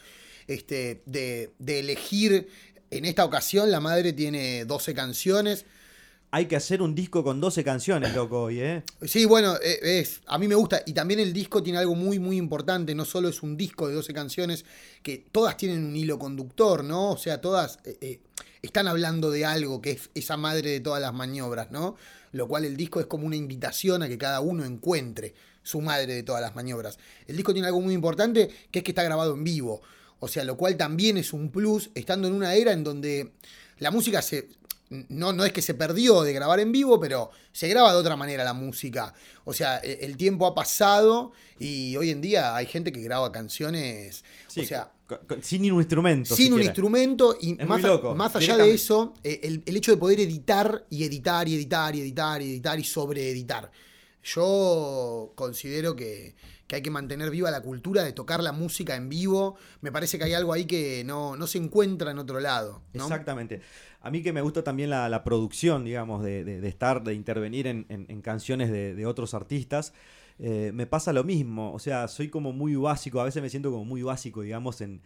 este, 0.47 1.03
de, 1.07 1.53
de 1.59 1.81
elegir, 1.81 2.49
en 2.91 3.05
esta 3.05 3.25
ocasión 3.25 3.71
la 3.71 3.81
madre 3.81 4.13
tiene 4.13 4.65
12 4.65 4.95
canciones, 4.95 5.67
Hay 6.35 6.47
que 6.47 6.57
hacer 6.57 6.83
un 6.83 6.97
disco 6.97 7.23
con 7.23 7.41
12 7.41 7.63
canciones, 7.63 8.13
loco, 8.13 8.43
hoy, 8.43 8.59
¿eh? 8.59 8.83
Sí, 9.07 9.25
bueno, 9.25 9.55
eh, 9.63 10.05
a 10.27 10.37
mí 10.37 10.49
me 10.49 10.57
gusta. 10.57 10.83
Y 10.85 10.93
también 10.93 11.21
el 11.21 11.33
disco 11.33 11.63
tiene 11.63 11.79
algo 11.79 11.95
muy, 11.95 12.19
muy 12.19 12.39
importante. 12.39 12.93
No 12.93 13.05
solo 13.05 13.29
es 13.29 13.45
un 13.45 13.57
disco 13.57 13.87
de 13.87 13.95
12 13.95 14.13
canciones, 14.13 14.65
que 15.05 15.25
todas 15.31 15.57
tienen 15.57 15.85
un 15.85 15.95
hilo 15.95 16.19
conductor, 16.19 16.83
¿no? 16.83 17.13
O 17.13 17.17
sea, 17.17 17.41
todas 17.41 17.79
eh, 17.85 17.99
eh, 18.01 18.21
están 18.63 18.89
hablando 18.89 19.31
de 19.31 19.45
algo 19.45 19.81
que 19.81 19.93
es 19.93 20.11
esa 20.17 20.37
madre 20.37 20.71
de 20.71 20.81
todas 20.81 21.01
las 21.01 21.15
maniobras, 21.15 21.71
¿no? 21.71 21.95
Lo 22.33 22.49
cual 22.49 22.65
el 22.65 22.77
disco 22.77 22.99
es 22.99 23.07
como 23.07 23.29
una 23.29 23.37
invitación 23.37 24.03
a 24.03 24.09
que 24.09 24.19
cada 24.19 24.41
uno 24.41 24.65
encuentre 24.65 25.35
su 25.63 25.83
madre 25.83 26.15
de 26.15 26.25
todas 26.25 26.43
las 26.43 26.57
maniobras. 26.57 26.99
El 27.29 27.37
disco 27.37 27.53
tiene 27.53 27.69
algo 27.69 27.81
muy 27.81 27.95
importante, 27.95 28.51
que 28.73 28.81
es 28.81 28.85
que 28.85 28.91
está 28.91 29.05
grabado 29.05 29.35
en 29.35 29.45
vivo. 29.45 29.83
O 30.19 30.27
sea, 30.27 30.43
lo 30.43 30.57
cual 30.57 30.77
también 30.77 31.17
es 31.17 31.33
un 31.33 31.51
plus, 31.53 31.91
estando 31.95 32.27
en 32.27 32.35
una 32.35 32.55
era 32.57 32.73
en 32.73 32.83
donde 32.83 33.31
la 33.79 33.91
música 33.91 34.23
se, 34.23 34.49
no, 35.09 35.33
no 35.33 35.45
es 35.45 35.53
que 35.53 35.63
se 35.63 35.75
perdió 35.75 36.23
de 36.23 36.33
grabar 36.33 36.61
en 36.61 36.73
vivo, 36.73 36.99
pero 37.01 37.31
se 37.53 37.69
graba 37.69 37.93
de 37.93 37.99
otra 37.99 38.17
manera 38.17 38.45
la 38.45 38.53
música. 38.53 39.15
O 39.45 39.53
sea, 39.53 39.79
e- 39.79 40.01
el 40.03 40.17
tiempo 40.17 40.47
ha 40.47 40.55
pasado 40.55 41.33
y 41.59 41.97
hoy 41.97 42.11
en 42.11 42.21
día 42.21 42.55
hay 42.57 42.67
gente 42.67 42.93
que 42.93 43.01
graba 43.03 43.31
canciones. 43.33 44.25
Sí, 44.49 44.61
o 44.61 44.65
sea, 44.65 44.93
sin 45.43 45.71
un 45.73 45.81
instrumento. 45.81 46.35
sin 46.35 46.53
un 46.53 46.63
instrumento 46.63 47.37
y 47.41 47.61
Es 47.61 47.67
más, 47.69 47.83
loco, 47.83 48.15
más 48.15 48.35
allá 48.37 48.57
de 48.57 48.73
eso, 48.73 49.15
eh, 49.23 49.41
el, 49.43 49.63
el 49.67 49.77
hecho 49.77 49.91
de 49.91 49.97
poder 49.99 50.21
editar 50.21 50.87
y 50.91 51.05
editar 51.05 51.47
y 51.49 51.55
editar 51.57 51.95
y 51.95 52.01
editar 52.01 52.43
y 52.43 52.51
editar 52.53 52.79
y 52.79 52.85
sobreeditar. 52.85 53.71
Yo 54.23 55.33
considero 55.35 55.95
que, 55.95 56.35
que 56.67 56.77
hay 56.77 56.83
que 56.83 56.91
mantener 56.91 57.31
viva 57.31 57.51
la 57.51 57.61
cultura 57.61 58.03
de 58.03 58.13
tocar 58.13 58.43
la 58.43 58.53
música 58.53 58.97
en 58.97 59.09
vivo. 59.09 59.57
Me 59.81 59.93
parece 59.93 60.19
que 60.19 60.25
hay 60.25 60.33
algo 60.33 60.53
ahí 60.53 60.65
que 60.65 61.03
no, 61.05 61.37
no 61.37 61.47
se 61.47 61.59
encuentra 61.59 62.11
en 62.11 62.19
otro 62.19 62.41
lado. 62.41 62.83
Exactamente. 62.95 63.61
A 64.01 64.11
mí 64.11 64.23
que 64.23 64.33
me 64.33 64.41
gusta 64.41 64.65
también 64.65 64.91
la, 64.91 65.25
producción, 65.25 65.85
digamos, 65.85 66.23
de, 66.25 66.45
de- 66.45 66.69
estar, 66.69 67.03
de 67.05 67.15
intervenir 67.15 67.67
en, 67.67 67.87
en- 67.89 68.23
canciones 68.23 68.71
de, 68.71 68.95
de 68.95 69.07
otros 69.07 69.35
artistas, 69.35 69.93
eh, 70.39 70.73
me 70.75 70.87
pasa 70.87 71.13
lo 71.13 71.25
mismo. 71.25 71.73
O 71.73 71.79
sea, 71.79 72.09
soy 72.09 72.29
como 72.29 72.53
muy 72.53 72.75
básico, 72.77 73.21
a 73.21 73.25
veces 73.25 73.43
me 73.43 73.51
siento 73.51 73.71
como 73.71 73.85
muy 73.85 74.03
básico, 74.03 74.43
digamos, 74.43 74.81
en, 74.81 75.03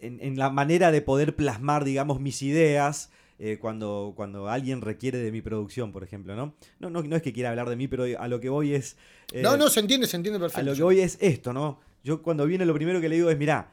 en 0.00 0.36
la 0.36 0.50
manera 0.50 0.90
de 0.90 1.00
poder 1.00 1.36
plasmar, 1.36 1.84
digamos, 1.84 2.20
mis 2.20 2.42
ideas. 2.42 3.10
Eh, 3.44 3.58
cuando, 3.58 4.12
cuando 4.14 4.48
alguien 4.48 4.80
requiere 4.80 5.18
de 5.18 5.32
mi 5.32 5.42
producción, 5.42 5.90
por 5.90 6.04
ejemplo, 6.04 6.36
¿no? 6.36 6.54
No, 6.78 6.90
no, 6.90 7.02
no 7.02 7.16
es 7.16 7.22
que 7.22 7.32
quiera 7.32 7.50
hablar 7.50 7.68
de 7.68 7.74
mí, 7.74 7.88
pero 7.88 8.04
a 8.18 8.28
lo 8.28 8.38
que 8.38 8.48
voy 8.48 8.72
es... 8.72 8.96
eh, 9.32 9.42
No, 9.42 9.56
no, 9.56 9.68
se 9.68 9.80
entiende, 9.80 10.06
se 10.06 10.16
entiende 10.16 10.36
a 10.38 10.40
perfecto. 10.40 10.64
lo 10.70 10.76
que 10.76 10.82
voy 10.84 11.00
es 11.00 11.18
esto, 11.20 11.52
¿no? 11.52 11.80
Yo 12.04 12.22
cuando 12.22 12.46
viene 12.46 12.64
lo 12.64 12.72
primero 12.74 13.00
que 13.00 13.08
le 13.08 13.16
digo 13.16 13.30
es, 13.30 13.36
mirá, 13.38 13.72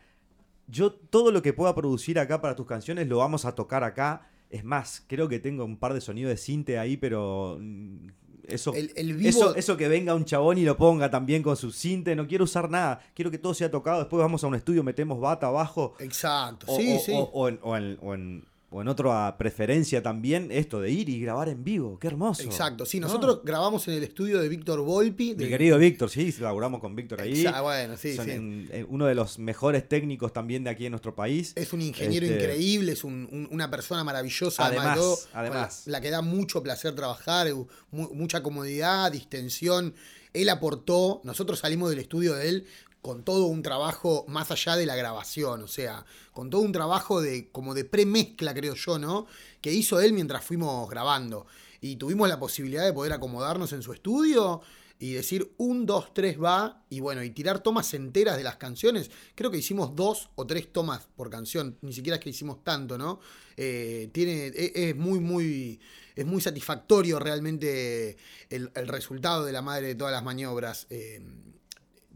yo 0.67 0.91
todo 0.93 1.32
lo 1.32 1.41
que 1.43 1.53
pueda 1.53 1.75
producir 1.75 2.17
acá 2.19 2.41
para 2.41 2.55
tus 2.55 2.65
canciones 2.65 3.08
lo 3.08 3.17
vamos 3.17 3.45
a 3.45 3.53
tocar 3.55 3.84
acá. 3.84 4.27
Es 4.49 4.63
más, 4.63 5.03
creo 5.08 5.27
que 5.29 5.38
tengo 5.39 5.63
un 5.65 5.77
par 5.77 5.93
de 5.93 6.01
sonidos 6.01 6.29
de 6.32 6.38
cinte 6.38 6.79
ahí, 6.79 6.97
pero 6.97 7.58
mm, 7.60 8.08
eso, 8.47 8.73
El- 8.73 8.91
el 8.95 9.13
vivo- 9.15 9.29
eso, 9.29 9.55
eso 9.55 9.77
que 9.77 9.88
venga 9.88 10.15
un 10.15 10.25
chabón 10.25 10.58
y 10.58 10.63
lo 10.63 10.75
ponga 10.77 11.12
también 11.12 11.43
con 11.43 11.55
su 11.55 11.71
cinte, 11.71 12.15
no 12.15 12.25
quiero 12.27 12.45
usar 12.45 12.69
nada, 12.71 12.99
quiero 13.13 13.29
que 13.29 13.38
todo 13.38 13.53
sea 13.53 13.69
tocado, 13.69 13.99
después 13.99 14.19
vamos 14.19 14.43
a 14.43 14.47
un 14.47 14.55
estudio, 14.55 14.82
metemos 14.84 15.19
bata 15.19 15.45
abajo. 15.47 15.93
Exacto, 15.99 16.65
O, 16.67 16.75
sí, 16.77 16.95
o- 16.95 16.99
sí. 16.99 17.12
o- 17.13 17.29
o 17.34 17.47
en, 17.49 17.60
o 17.62 17.77
en- 17.77 17.97
o 18.01 18.13
en- 18.15 18.45
o 18.71 18.82
en 18.82 18.88
otra 18.88 19.36
preferencia 19.38 20.03
también, 20.03 20.49
esto 20.51 20.79
de 20.79 20.91
ir 20.91 21.10
y 21.10 21.19
grabar 21.21 21.49
en 21.49 21.63
vivo, 21.63 21.97
qué 21.97 22.08
hermoso. 22.08 22.43
Exacto, 22.43 22.86
sí, 22.86 22.99
¿no? 22.99 23.08
nosotros 23.08 23.41
grabamos 23.43 23.88
en 23.88 23.95
el 23.95 24.03
estudio 24.03 24.39
de 24.39 24.47
Víctor 24.47 24.82
Volpi. 24.82 25.29
Mi 25.29 25.43
de- 25.45 25.49
querido 25.49 25.77
Víctor, 25.79 26.10
sí, 26.10 26.34
laburamos 26.39 26.79
con 26.79 26.95
Víctor 26.95 27.21
ahí. 27.21 27.43
Exa- 27.43 27.63
bueno, 27.63 27.97
sí, 27.97 28.15
Son 28.15 28.25
sí. 28.25 28.32
en- 28.32 28.69
en 28.71 28.86
uno 28.89 29.08
de 29.08 29.15
los 29.15 29.39
mejores 29.39 29.89
técnicos 29.89 30.32
también 30.34 30.63
de 30.63 30.69
aquí 30.69 30.86
en 30.86 30.91
nuestro 30.91 31.15
país. 31.15 31.53
Es 31.55 31.73
un 31.73 31.82
ingeniero 31.82 32.25
Este, 32.27 32.38
increíble, 32.38 32.91
es 32.91 33.03
un- 33.03 33.27
un- 33.32 33.47
una 33.51 33.71
persona 33.71 34.03
maravillosa. 34.03 34.65
Además, 34.67 35.27
además. 35.34 35.84
La, 35.88 35.93
la 35.93 36.01
que 36.01 36.12
da 36.12 36.21
mucho 36.21 36.62
placer 36.62 36.93
trabajar, 36.95 37.47
eh, 37.47 37.53
mu- 37.53 38.13
mucha 38.13 38.43
comodidad, 38.43 39.12
distensión. 39.12 39.93
Él 40.34 40.50
aportó, 40.50 41.22
nosotros 41.24 41.60
salimos 41.60 41.89
del 41.89 42.00
estudio 42.00 42.36
de 42.36 42.50
él 42.50 42.68
con 43.02 43.24
todo 43.24 43.46
un 43.46 43.63
trabajo 43.63 44.26
más 44.28 44.52
allá 44.52 44.76
de 44.76 44.86
la 44.86 44.96
grabación, 44.96 45.63
o 45.63 45.68
sea, 45.68 46.06
con 46.34 46.50
todo 46.50 46.62
un 46.62 46.72
trabajo 46.72 47.22
de 47.22 47.50
como 47.50 47.74
de 47.74 47.86
premezcla, 47.86 48.54
creo 48.54 48.76
yo, 48.76 49.00
¿no? 49.00 49.26
Que 49.62 49.72
hizo 49.72 50.02
él 50.02 50.13
mientras 50.13 50.44
fuimos 50.44 50.89
grabando. 50.89 51.48
Y 51.82 51.96
tuvimos 51.96 52.28
la 52.28 52.39
posibilidad 52.39 52.84
de 52.84 52.92
poder 52.92 53.13
acomodarnos 53.13 53.72
en 53.72 53.82
su 53.82 53.94
estudio 53.94 54.62
y 55.00 55.14
decir 55.14 55.54
un, 55.58 55.86
dos, 55.86 56.14
tres 56.14 56.38
va, 56.40 56.84
y 56.90 57.00
bueno, 57.00 57.24
y 57.24 57.30
tirar 57.30 57.64
tomas 57.64 57.94
enteras 57.94 58.36
de 58.36 58.44
las 58.44 58.58
canciones. 58.58 59.10
Creo 59.34 59.50
que 59.50 59.58
hicimos 59.58 59.96
dos 59.96 60.30
o 60.36 60.46
tres 60.46 60.72
tomas 60.72 61.08
por 61.16 61.30
canción, 61.30 61.78
ni 61.82 61.94
siquiera 61.94 62.18
es 62.18 62.24
que 62.24 62.30
hicimos 62.30 62.64
tanto, 62.66 62.98
¿no? 62.98 63.22
Eh, 63.56 64.10
tiene, 64.12 64.48
es, 64.48 64.72
es 64.76 64.96
muy, 64.98 65.20
muy, 65.20 65.80
es 66.16 66.26
muy 66.26 66.42
satisfactorio 66.42 67.18
realmente 67.18 68.18
el, 68.50 68.72
el 68.76 68.88
resultado 68.90 69.46
de 69.46 69.54
la 69.54 69.62
madre 69.62 69.88
de 69.88 69.96
todas 69.96 70.12
las 70.12 70.24
maniobras. 70.24 70.86
Eh, 70.90 71.22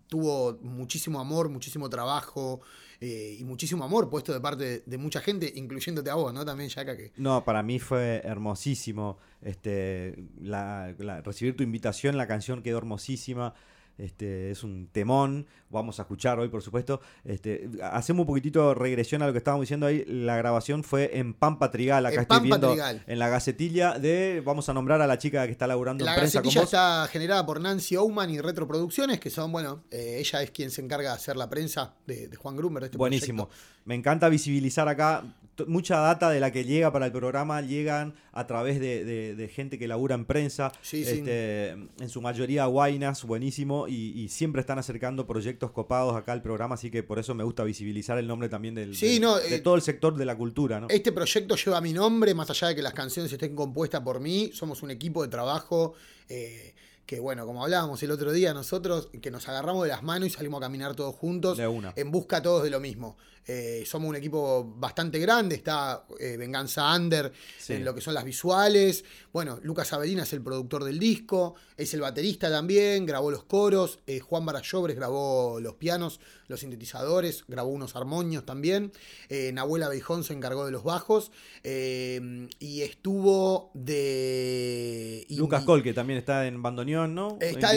tuvo 0.07 0.59
muchísimo 0.61 1.19
amor, 1.21 1.49
muchísimo 1.49 1.89
trabajo 1.89 2.61
eh, 3.05 3.35
y 3.37 3.43
muchísimo 3.43 3.83
amor 3.83 4.09
puesto 4.09 4.31
de 4.31 4.39
parte 4.39 4.83
de, 4.85 4.97
mucha 4.97 5.19
gente, 5.19 5.51
incluyéndote 5.55 6.09
a 6.09 6.15
vos, 6.15 6.33
¿no? 6.33 6.45
También, 6.45 6.69
Yaka, 6.69 6.95
que 6.95 7.11
No, 7.17 7.43
para 7.43 7.61
mí 7.61 7.77
fue 7.77 8.21
hermosísimo. 8.23 9.17
Este, 9.41 10.15
la- 10.41 10.93
recibir 11.25 11.57
tu 11.57 11.63
invitación, 11.63 12.15
la 12.15 12.27
canción 12.27 12.63
quedó 12.63 12.77
hermosísima. 12.77 13.53
Este, 13.97 14.49
es 14.51 14.63
un 14.63 14.87
temón. 14.91 15.45
Vamos 15.69 15.99
a 15.99 16.03
escuchar 16.03 16.39
hoy, 16.39 16.49
por 16.49 16.61
supuesto. 16.61 16.99
Este, 17.23 17.69
hacemos 17.83 18.21
un 18.21 18.27
poquitito 18.27 18.73
regresión 18.73 19.21
a 19.21 19.27
lo 19.27 19.31
que 19.33 19.37
estábamos 19.37 19.63
diciendo 19.63 19.85
ahí. 19.85 20.03
La 20.07 20.35
grabación 20.37 20.83
fue 20.83 21.17
en 21.19 21.33
Pampa 21.33 21.69
Trigal. 21.71 22.05
Acá 22.05 22.15
En 22.15 22.21
estoy 22.21 22.37
Pampa 22.37 22.43
viendo 22.57 22.69
Trigal. 22.71 23.03
en 23.05 23.19
la 23.19 23.29
gacetilla 23.29 23.99
de. 23.99 24.41
Vamos 24.45 24.67
a 24.69 24.73
nombrar 24.73 25.01
a 25.01 25.07
la 25.07 25.17
chica 25.17 25.45
que 25.45 25.51
está 25.51 25.67
laburando 25.67 26.03
La 26.05 26.13
en 26.13 26.19
prensa 26.21 26.41
con 26.41 26.49
gacetilla 26.53 26.63
está 26.63 27.07
generada 27.11 27.45
por 27.45 27.61
Nancy 27.61 27.95
Ouman 27.95 28.29
y 28.29 28.41
Retroproducciones, 28.41 29.19
que 29.19 29.29
son, 29.29 29.51
bueno, 29.51 29.83
eh, 29.91 30.17
ella 30.19 30.41
es 30.41 30.51
quien 30.51 30.71
se 30.71 30.81
encarga 30.81 31.09
de 31.09 31.15
hacer 31.15 31.35
la 31.37 31.49
prensa 31.49 31.93
de, 32.07 32.27
de 32.27 32.35
Juan 32.35 32.55
Grumber. 32.57 32.81
de 32.81 32.87
este 32.87 32.97
Buenísimo. 32.97 33.47
proyecto. 33.47 33.67
Me 33.85 33.95
encanta 33.95 34.27
visibilizar 34.29 34.87
acá. 34.87 35.23
Mucha 35.67 35.97
data 35.99 36.29
de 36.31 36.39
la 36.39 36.51
que 36.51 36.63
llega 36.65 36.91
para 36.91 37.05
el 37.05 37.11
programa 37.11 37.61
llegan 37.61 38.15
a 38.31 38.47
través 38.47 38.79
de, 38.79 39.05
de- 39.05 39.35
de 39.35 39.47
gente 39.49 39.77
que 39.77 39.87
labura 39.87 40.15
en 40.15 40.25
prensa. 40.25 40.71
Sí, 40.81 41.05
sí. 41.05 41.11
Este, 41.19 41.69
En 41.69 42.09
su 42.09 42.21
mayoría 42.21 42.65
guainas, 42.65 43.23
buenísimo. 43.23 43.87
Y, 43.87 44.19
y 44.19 44.29
siempre 44.29 44.61
están 44.61 44.79
acercando 44.79 45.27
proyectos 45.27 45.69
copados 45.71 46.15
acá 46.15 46.31
al 46.31 46.41
programa. 46.41 46.73
Así 46.75 46.89
que 46.89 47.03
por 47.03 47.19
eso 47.19 47.35
me 47.35 47.43
gusta 47.43 47.63
visibilizar 47.63 48.17
el 48.17 48.25
nombre 48.27 48.49
también 48.49 48.73
del, 48.73 48.95
Sí, 48.95 49.13
del- 49.13 49.21
no, 49.21 49.35
de 49.37 49.55
eh, 49.55 49.59
todo 49.59 49.75
el 49.75 49.81
sector 49.83 50.15
de 50.15 50.25
la 50.25 50.35
cultura. 50.35 50.79
¿no? 50.79 50.87
Este 50.89 51.11
proyecto 51.11 51.55
lleva 51.55 51.79
mi 51.81 51.93
nombre, 51.93 52.33
más 52.33 52.49
allá 52.49 52.69
de 52.69 52.75
que 52.75 52.81
las 52.81 52.93
canciones 52.93 53.31
estén 53.31 53.55
compuestas 53.55 54.01
por 54.01 54.19
mí. 54.19 54.49
Somos 54.53 54.81
un 54.81 54.89
equipo 54.89 55.21
de 55.21 55.27
trabajo 55.27 55.93
eh, 56.29 56.73
que, 57.05 57.19
bueno, 57.19 57.45
como 57.45 57.63
hablábamos 57.63 58.01
el 58.01 58.09
otro 58.11 58.31
día, 58.31 58.53
nosotros 58.55 59.09
que 59.21 59.29
nos 59.29 59.47
agarramos 59.49 59.83
de 59.83 59.89
las 59.89 60.01
manos 60.01 60.29
y 60.29 60.31
salimos 60.31 60.59
a 60.59 60.61
caminar 60.65 60.95
todos 60.95 61.13
juntos 61.15 61.57
De 61.57 61.67
una. 61.67 61.93
en 61.95 62.09
busca 62.11 62.41
todos 62.41 62.63
de 62.63 62.69
lo 62.71 62.79
mismo. 62.79 63.17
Eh, 63.45 63.83
somos 63.85 64.09
un 64.09 64.15
equipo 64.15 64.63
bastante 64.77 65.19
grande, 65.19 65.55
está 65.55 66.05
eh, 66.19 66.37
Venganza 66.37 66.95
Under 66.95 67.31
Sí. 67.59 67.73
en 67.73 67.83
lo 67.85 67.93
que 67.93 68.01
son 68.01 68.13
las 68.13 68.23
visuales. 68.23 69.03
Bueno, 69.33 69.59
Lucas 69.63 69.91
Avelina 69.93 70.23
es 70.23 70.31
el 70.33 70.41
productor 70.41 70.83
del 70.83 70.97
disco, 70.99 71.55
es 71.75 71.93
el 71.93 72.01
baterista 72.01 72.49
también, 72.49 73.05
grabó 73.05 73.31
los 73.31 73.43
coros. 73.43 73.99
eh, 74.07 74.19
Juan 74.19 74.45
Barallobres 74.45 74.95
grabó 74.95 75.59
los 75.59 75.75
pianos, 75.75 76.19
los 76.47 76.61
sintetizadores, 76.61 77.43
grabó 77.47 77.69
unos 77.71 77.95
armonios 77.95 78.45
también. 78.45 78.91
Eh, 79.29 79.51
Nahuela 79.53 79.89
Beijón 79.89 80.23
se 80.23 80.33
encargó 80.33 80.65
de 80.65 80.71
los 80.71 80.83
bajos. 80.83 81.31
y 81.63 82.81
estuvo 82.81 83.71
de. 83.73 85.25
Lucas 85.31 85.63
Col, 85.63 85.83
que 85.83 85.93
también 85.93 86.19
está 86.19 86.45
en 86.47 86.61
bandoneón, 86.61 87.13
¿no? 87.15 87.37
Está, 87.39 87.71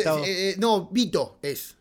no, 0.58 0.88
Vito 0.90 1.38
es. 1.42 1.76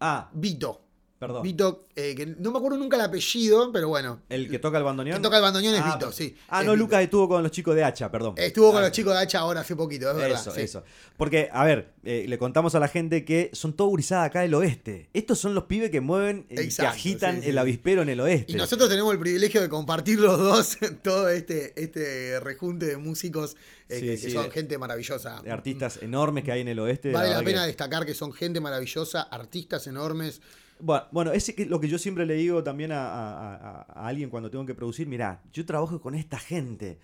ah, 0.00 0.30
Vito. 0.32 0.82
Perdón. 1.18 1.42
Vito, 1.42 1.86
eh, 1.96 2.14
que 2.14 2.26
no 2.26 2.50
me 2.52 2.58
acuerdo 2.58 2.76
nunca 2.76 2.96
el 2.96 3.02
apellido, 3.02 3.72
pero 3.72 3.88
bueno. 3.88 4.20
El 4.28 4.50
que 4.50 4.58
toca 4.58 4.76
el 4.76 4.84
bandoneón. 4.84 5.16
Que 5.16 5.22
toca 5.22 5.36
el 5.36 5.42
bandoneón 5.42 5.74
es 5.74 5.80
Ah, 5.82 5.94
Vito, 5.96 6.12
sí. 6.12 6.36
Ah, 6.48 6.60
es 6.60 6.66
no, 6.66 6.72
Vito. 6.72 6.84
Lucas 6.84 7.02
estuvo 7.02 7.26
con 7.26 7.42
los 7.42 7.50
chicos 7.52 7.74
de 7.74 7.82
Hacha, 7.84 8.10
perdón. 8.10 8.34
Estuvo 8.36 8.68
con 8.70 8.82
Ah, 8.82 8.88
los 8.88 8.92
chicos 8.92 9.14
de 9.14 9.20
Hacha 9.20 9.38
ahora 9.38 9.60
hace 9.62 9.74
poquito, 9.74 10.10
es 10.10 10.16
verdad. 10.16 10.38
Eso, 10.38 10.50
sí. 10.50 10.60
eso. 10.60 10.84
Porque, 11.16 11.48
a 11.50 11.64
ver, 11.64 11.94
eh, 12.04 12.26
le 12.28 12.36
contamos 12.36 12.74
a 12.74 12.80
la 12.80 12.88
gente 12.88 13.24
que 13.24 13.48
son 13.54 13.72
todo 13.72 13.88
gurizada 13.88 14.24
acá 14.24 14.40
del 14.42 14.52
oeste. 14.52 15.08
Estos 15.14 15.38
son 15.38 15.54
los 15.54 15.64
pibes 15.64 15.90
que 15.90 16.02
mueven 16.02 16.46
y 16.50 16.54
que 16.56 16.62
Exacto, 16.64 16.90
agitan 16.92 17.36
sí, 17.36 17.42
sí. 17.44 17.48
el 17.48 17.56
avispero 17.58 18.02
en 18.02 18.10
el 18.10 18.20
oeste. 18.20 18.52
Y 18.52 18.56
nosotros 18.56 18.90
tenemos 18.90 19.10
el 19.14 19.18
privilegio 19.18 19.62
de 19.62 19.70
compartir 19.70 20.20
los 20.20 20.38
dos 20.38 20.76
todo 21.02 21.30
este, 21.30 21.72
este 21.82 22.40
rejunte 22.40 22.84
de 22.84 22.98
músicos 22.98 23.56
eh, 23.88 24.00
que, 24.00 24.20
que 24.20 24.30
son 24.30 24.50
gente 24.50 24.76
maravillosa. 24.76 25.40
De 25.40 25.50
artistas 25.50 25.98
enormes 26.02 26.44
que 26.44 26.52
hay 26.52 26.60
en 26.60 26.68
el 26.68 26.78
oeste. 26.78 27.10
Vale 27.10 27.30
la 27.30 27.42
pena 27.42 27.62
que- 27.62 27.68
destacar 27.68 28.04
que 28.04 28.12
son 28.12 28.34
gente 28.34 28.60
maravillosa, 28.60 29.22
artistas 29.22 29.86
enormes. 29.86 30.42
Bueno, 30.80 31.04
bueno, 31.10 31.32
es 31.32 31.54
lo 31.68 31.80
que 31.80 31.88
yo 31.88 31.98
siempre 31.98 32.26
le 32.26 32.34
digo 32.34 32.62
también 32.62 32.92
a, 32.92 33.06
a- 33.08 33.54
a- 33.54 33.80
a 33.92 34.06
alguien 34.06 34.28
cuando 34.30 34.50
tengo 34.50 34.66
que 34.66 34.74
producir, 34.74 35.06
mirá, 35.06 35.42
yo 35.52 35.64
trabajo 35.64 36.00
con 36.00 36.14
esta 36.14 36.38
gente. 36.38 36.98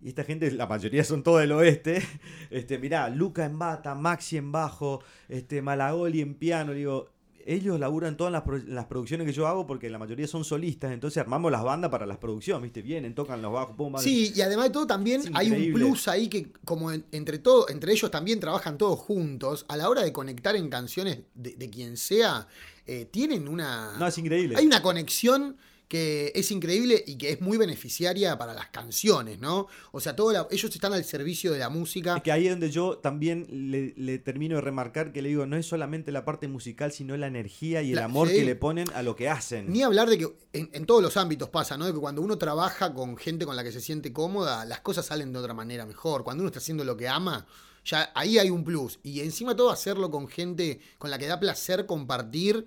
Y 0.00 0.10
esta 0.10 0.22
gente, 0.22 0.48
la 0.52 0.66
mayoría 0.68 1.02
son 1.02 1.22
todos 1.24 1.40
del 1.40 1.52
oeste. 1.52 2.00
Este, 2.50 2.78
mirá, 2.78 3.08
Luca 3.10 3.44
en 3.44 3.58
bata, 3.58 3.94
Maxi 3.96 4.36
en 4.36 4.52
bajo, 4.52 5.02
este, 5.28 5.60
Malagoli 5.60 6.20
en 6.20 6.34
piano. 6.34 6.72
Digo, 6.72 7.08
ellos 7.44 7.80
laburan 7.80 8.16
todas 8.16 8.32
las, 8.32 8.42
pro- 8.42 8.58
las 8.58 8.86
producciones 8.86 9.26
que 9.26 9.32
yo 9.32 9.46
hago 9.48 9.66
porque 9.66 9.90
la 9.90 9.98
mayoría 9.98 10.28
son 10.28 10.44
solistas. 10.44 10.92
Entonces 10.92 11.18
armamos 11.18 11.50
las 11.50 11.64
bandas 11.64 11.90
para 11.90 12.06
las 12.06 12.18
producciones, 12.18 12.62
¿viste? 12.62 12.80
Vienen, 12.82 13.14
tocan 13.14 13.42
los 13.42 13.52
bajos, 13.52 13.74
pum, 13.76 13.96
Sí, 13.98 14.32
y 14.34 14.40
además 14.42 14.66
de 14.66 14.70
todo 14.70 14.86
también 14.86 15.22
hay 15.34 15.50
un 15.50 15.72
plus 15.74 16.06
ahí 16.08 16.28
que 16.28 16.52
como 16.64 16.92
en- 16.92 17.04
entre 17.10 17.38
todo, 17.38 17.68
entre 17.68 17.90
ellos 17.92 18.10
también 18.10 18.38
trabajan 18.38 18.78
todos 18.78 18.98
juntos, 19.00 19.66
a 19.68 19.76
la 19.76 19.88
hora 19.88 20.02
de 20.02 20.12
conectar 20.12 20.54
en 20.54 20.68
canciones 20.70 21.20
de, 21.34 21.56
de 21.56 21.70
quien 21.70 21.96
sea, 21.96 22.46
eh, 22.88 23.04
tienen 23.10 23.46
una... 23.48 23.96
No, 23.98 24.06
es 24.06 24.18
increíble. 24.18 24.56
Hay 24.56 24.66
una 24.66 24.82
conexión 24.82 25.56
que 25.88 26.32
es 26.34 26.50
increíble 26.50 27.02
y 27.06 27.16
que 27.16 27.30
es 27.30 27.40
muy 27.40 27.56
beneficiaria 27.56 28.36
para 28.36 28.52
las 28.52 28.68
canciones, 28.68 29.38
¿no? 29.40 29.68
O 29.90 30.00
sea, 30.00 30.14
todo 30.14 30.32
la- 30.32 30.46
ellos 30.50 30.70
están 30.74 30.92
al 30.92 31.02
servicio 31.02 31.50
de 31.50 31.60
la 31.60 31.70
música. 31.70 32.16
Es 32.18 32.22
que 32.22 32.30
ahí 32.30 32.44
es 32.46 32.50
donde 32.50 32.70
yo 32.70 32.98
también 32.98 33.46
le, 33.70 33.94
le 33.96 34.18
termino 34.18 34.56
de 34.56 34.60
remarcar 34.60 35.12
que 35.12 35.22
le 35.22 35.30
digo, 35.30 35.46
no 35.46 35.56
es 35.56 35.64
solamente 35.64 36.12
la 36.12 36.26
parte 36.26 36.46
musical, 36.46 36.92
sino 36.92 37.16
la 37.16 37.26
energía 37.26 37.80
y 37.80 37.90
el 37.92 37.96
La- 37.96 38.04
amor 38.04 38.28
sí. 38.28 38.34
que 38.34 38.44
le 38.44 38.54
ponen 38.54 38.86
a 38.94 39.02
lo 39.02 39.16
que 39.16 39.30
hacen. 39.30 39.72
Ni 39.72 39.82
hablar 39.82 40.10
de 40.10 40.18
que 40.18 40.28
en, 40.52 40.68
en 40.74 40.84
todos 40.84 41.02
los 41.02 41.16
ámbitos 41.16 41.48
pasa, 41.48 41.78
¿no? 41.78 41.86
De 41.86 41.94
que 41.94 41.98
cuando 42.00 42.20
uno 42.20 42.36
trabaja 42.36 42.92
con 42.92 43.16
gente 43.16 43.46
con 43.46 43.56
la 43.56 43.64
que 43.64 43.72
se 43.72 43.80
siente 43.80 44.12
cómoda, 44.12 44.66
las 44.66 44.80
cosas 44.80 45.06
salen 45.06 45.32
de 45.32 45.38
otra 45.38 45.54
manera 45.54 45.86
mejor. 45.86 46.22
Cuando 46.22 46.42
uno 46.42 46.48
está 46.48 46.58
haciendo 46.58 46.84
lo 46.84 46.98
que 46.98 47.08
ama, 47.08 47.46
ya 47.88 48.10
ahí 48.14 48.38
hay 48.38 48.50
un 48.50 48.64
plus. 48.64 48.98
Y 49.02 49.20
encima 49.20 49.54
todo 49.56 49.70
hacerlo 49.70 50.10
con 50.10 50.28
gente 50.28 50.80
con 50.98 51.10
la 51.10 51.18
que 51.18 51.26
da 51.26 51.38
placer 51.40 51.86
compartir 51.86 52.66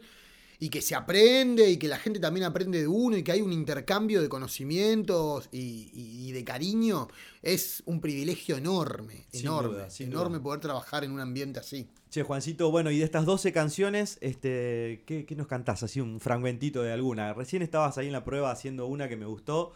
y 0.59 0.69
que 0.69 0.81
se 0.81 0.93
aprende 0.93 1.69
y 1.71 1.77
que 1.77 1.87
la 1.87 1.97
gente 1.97 2.19
también 2.19 2.45
aprende 2.45 2.79
de 2.79 2.87
uno 2.87 3.17
y 3.17 3.23
que 3.23 3.31
hay 3.31 3.41
un 3.41 3.51
intercambio 3.51 4.21
de 4.21 4.29
conocimientos 4.29 5.49
y, 5.51 5.89
y- 5.93 6.27
y 6.29 6.31
de 6.33 6.43
cariño, 6.43 7.07
es 7.41 7.81
un 7.85 7.99
privilegio 7.99 8.57
enorme, 8.57 9.25
Sin 9.31 9.41
enorme, 9.41 9.69
duda, 9.73 9.87
enorme 9.99 10.35
duda. 10.37 10.43
poder 10.43 10.59
trabajar 10.59 11.03
en 11.03 11.11
un 11.11 11.19
ambiente 11.19 11.59
así. 11.59 11.87
Che, 12.11 12.23
Juancito, 12.23 12.69
bueno, 12.69 12.91
y 12.91 12.99
de 12.99 13.05
estas 13.05 13.25
12 13.25 13.51
canciones, 13.53 14.17
este, 14.21 15.03
¿qué, 15.07 15.25
qué 15.25 15.35
nos 15.35 15.47
cantás? 15.47 15.81
Así 15.83 15.99
un 16.01 16.19
fragmentito 16.19 16.83
de 16.83 16.91
alguna. 16.91 17.33
Recién 17.33 17.61
estabas 17.61 17.97
ahí 17.97 18.07
en 18.07 18.13
la 18.13 18.23
prueba 18.23 18.51
haciendo 18.51 18.85
una 18.85 19.07
que 19.09 19.15
me 19.17 19.25
gustó. 19.25 19.73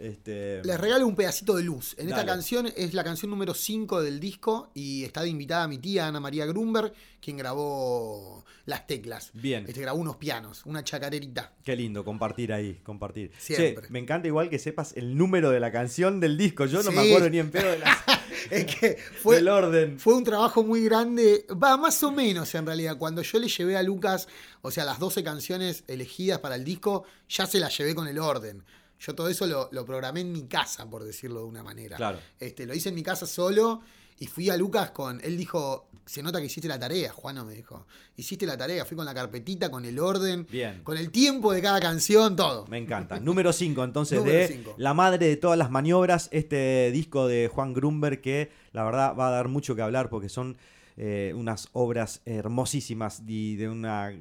Este, 0.00 0.62
Les 0.64 0.80
regalo 0.80 1.06
un 1.06 1.14
pedacito 1.14 1.54
de 1.54 1.62
luz. 1.62 1.94
En 1.98 2.08
esta 2.08 2.24
canción 2.24 2.66
es 2.74 2.94
la 2.94 3.04
canción 3.04 3.30
número 3.30 3.52
5 3.52 4.02
del 4.02 4.18
disco 4.18 4.70
y 4.72 5.04
está 5.04 5.22
de 5.22 5.28
invitada 5.28 5.68
mi 5.68 5.76
tía 5.76 6.06
Ana 6.06 6.20
María 6.20 6.46
Grunberg, 6.46 6.94
quien 7.20 7.36
grabó 7.36 8.44
las 8.64 8.86
teclas. 8.86 9.30
Bien. 9.34 9.66
Este, 9.68 9.82
grabó 9.82 9.98
unos 9.98 10.16
pianos, 10.16 10.64
una 10.64 10.82
chacarerita. 10.82 11.52
Qué 11.62 11.76
lindo 11.76 12.02
compartir 12.02 12.50
ahí, 12.52 12.80
compartir. 12.82 13.30
Siempre. 13.38 13.86
Che, 13.86 13.92
me 13.92 13.98
encanta 13.98 14.26
igual 14.26 14.48
que 14.48 14.58
sepas 14.58 14.96
el 14.96 15.18
número 15.18 15.50
de 15.50 15.60
la 15.60 15.70
canción 15.70 16.18
del 16.18 16.38
disco. 16.38 16.64
Yo 16.64 16.82
no 16.82 16.92
me 16.92 17.06
acuerdo 17.06 17.28
ni 17.28 17.38
en 17.38 17.50
pedo 17.50 17.70
de 17.70 17.80
Es 18.50 18.74
que 18.74 18.96
fue, 19.22 19.36
del 19.36 19.48
orden. 19.48 19.98
fue 19.98 20.14
un 20.14 20.24
trabajo 20.24 20.62
muy 20.62 20.82
grande, 20.82 21.44
va 21.50 21.76
más 21.76 22.02
o 22.02 22.10
menos 22.10 22.54
en 22.54 22.64
realidad. 22.64 22.96
Cuando 22.96 23.20
yo 23.20 23.38
le 23.38 23.48
llevé 23.48 23.76
a 23.76 23.82
Lucas, 23.82 24.28
o 24.62 24.70
sea, 24.70 24.84
las 24.84 24.98
12 24.98 25.22
canciones 25.22 25.84
elegidas 25.88 26.38
para 26.38 26.54
el 26.54 26.64
disco, 26.64 27.04
ya 27.28 27.46
se 27.46 27.60
las 27.60 27.76
llevé 27.76 27.94
con 27.94 28.08
el 28.08 28.18
orden. 28.18 28.62
Yo 29.00 29.14
todo 29.14 29.28
eso 29.28 29.46
lo, 29.46 29.68
lo 29.72 29.84
programé 29.84 30.20
en 30.20 30.30
mi 30.30 30.42
casa, 30.46 30.88
por 30.88 31.04
decirlo 31.04 31.40
de 31.40 31.46
una 31.46 31.62
manera. 31.62 31.96
Claro. 31.96 32.18
Este, 32.38 32.66
lo 32.66 32.74
hice 32.74 32.90
en 32.90 32.94
mi 32.94 33.02
casa 33.02 33.26
solo 33.26 33.80
y 34.18 34.26
fui 34.26 34.50
a 34.50 34.56
Lucas 34.58 34.90
con. 34.90 35.18
Él 35.24 35.38
dijo: 35.38 35.88
Se 36.04 36.22
nota 36.22 36.38
que 36.38 36.46
hiciste 36.46 36.68
la 36.68 36.78
tarea, 36.78 37.10
Juano 37.10 37.46
me 37.46 37.54
dijo. 37.54 37.86
Hiciste 38.16 38.44
la 38.44 38.58
tarea, 38.58 38.84
fui 38.84 38.98
con 38.98 39.06
la 39.06 39.14
carpetita, 39.14 39.70
con 39.70 39.86
el 39.86 39.98
orden, 39.98 40.46
Bien. 40.50 40.82
con 40.84 40.98
el 40.98 41.10
tiempo 41.10 41.52
de 41.54 41.62
cada 41.62 41.80
canción, 41.80 42.36
todo. 42.36 42.66
Me 42.66 42.76
encanta. 42.76 43.18
Número 43.18 43.54
5, 43.54 43.82
entonces, 43.84 44.18
Número 44.18 44.38
de 44.38 44.48
cinco. 44.48 44.74
La 44.76 44.92
Madre 44.92 45.26
de 45.26 45.36
todas 45.36 45.56
las 45.58 45.70
maniobras, 45.70 46.28
este 46.30 46.90
disco 46.92 47.26
de 47.26 47.48
Juan 47.48 47.72
Grunberg 47.72 48.20
que 48.20 48.52
la 48.72 48.84
verdad 48.84 49.16
va 49.18 49.28
a 49.28 49.30
dar 49.30 49.48
mucho 49.48 49.74
que 49.74 49.80
hablar 49.80 50.10
porque 50.10 50.28
son 50.28 50.58
eh, 50.98 51.32
unas 51.34 51.70
obras 51.72 52.20
hermosísimas 52.26 53.22
y 53.26 53.56
de 53.56 53.70
una, 53.70 54.12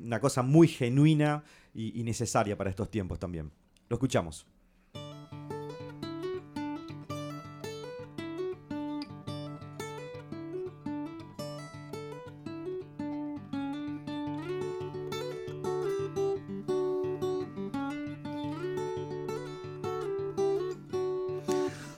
una 0.00 0.20
cosa 0.20 0.42
muy 0.42 0.68
genuina 0.68 1.42
y, 1.74 1.98
y 1.98 2.04
necesaria 2.04 2.56
para 2.56 2.70
estos 2.70 2.88
tiempos 2.88 3.18
también. 3.18 3.50
Escuchamos. 3.94 4.44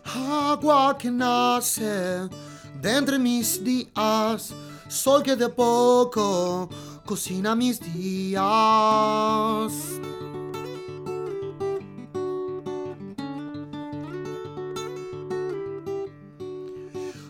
Agua 0.05 0.97
que 0.99 1.11
nace 1.11 2.29
de 2.81 3.19
mis 3.19 3.63
días, 3.65 4.53
sol 4.89 5.23
que 5.23 5.35
de 5.35 5.49
poco 5.49 6.69
cocina 7.05 7.55
mis 7.55 7.81
días. 7.81 8.43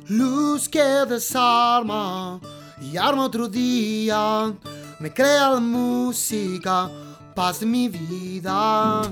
Luz 0.08 0.68
que 0.68 0.82
desarma 1.08 2.40
y 2.80 2.96
arma 2.96 3.24
otro 3.24 3.48
día, 3.48 4.54
me 5.00 5.12
crea 5.12 5.50
la 5.50 5.60
música, 5.60 6.88
paz 7.34 7.58
de 7.60 7.66
mi 7.66 7.88
vida. 7.88 9.02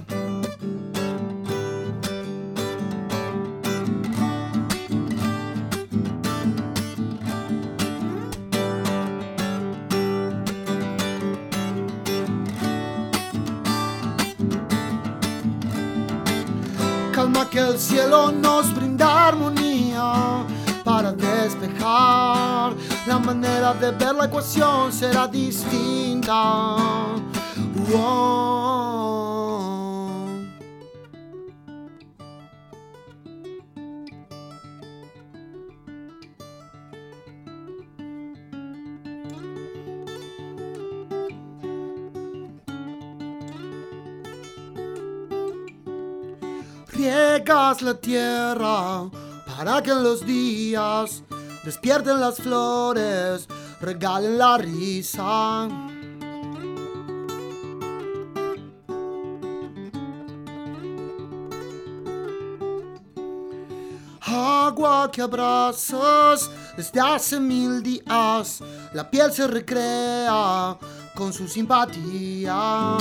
calma 17.13 17.49
que 17.49 17.59
el 17.59 17.79
cielo 17.79 18.33
nos 18.33 18.54
manera 23.25 23.73
de 23.75 23.91
ver 23.91 24.15
la 24.15 24.27
ecuación 24.27 24.93
será 24.93 25.27
distinta. 25.27 26.77
Riegas 46.93 47.83
la 47.83 47.95
tierra 47.95 49.11
para 49.47 49.83
que 49.83 49.91
los 49.91 50.25
días 50.25 51.23
despierten 51.65 52.21
las 52.21 52.37
flores, 52.37 53.49
regalen 53.81 54.39
la 54.39 54.59
risa. 54.59 55.69
Agua 64.27 65.11
que 65.13 65.23
abrazas 65.23 66.51
desde 66.77 67.01
hace 67.01 67.39
mil 67.39 67.83
días, 67.83 68.63
la 68.93 69.09
piel 69.11 69.33
se 69.33 69.47
recrea 69.47 70.79
con 71.15 71.33
su 71.33 71.47
simpatía. 71.47 72.97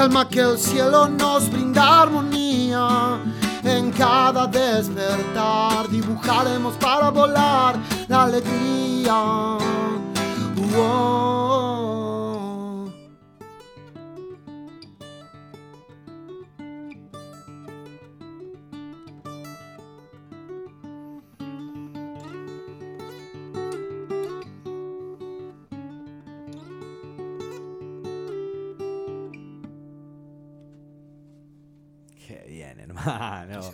Calma 0.00 0.26
que 0.26 0.40
el 0.40 0.56
cielo 0.56 1.10
nos 1.10 1.50
brinda 1.50 2.00
armonía. 2.00 3.18
En 3.62 3.90
cada 3.92 4.46
despertar 4.46 5.90
dibujaremos 5.90 6.74
para 6.76 7.10
volar 7.10 7.76
la 8.08 8.22
alegría. 8.22 9.58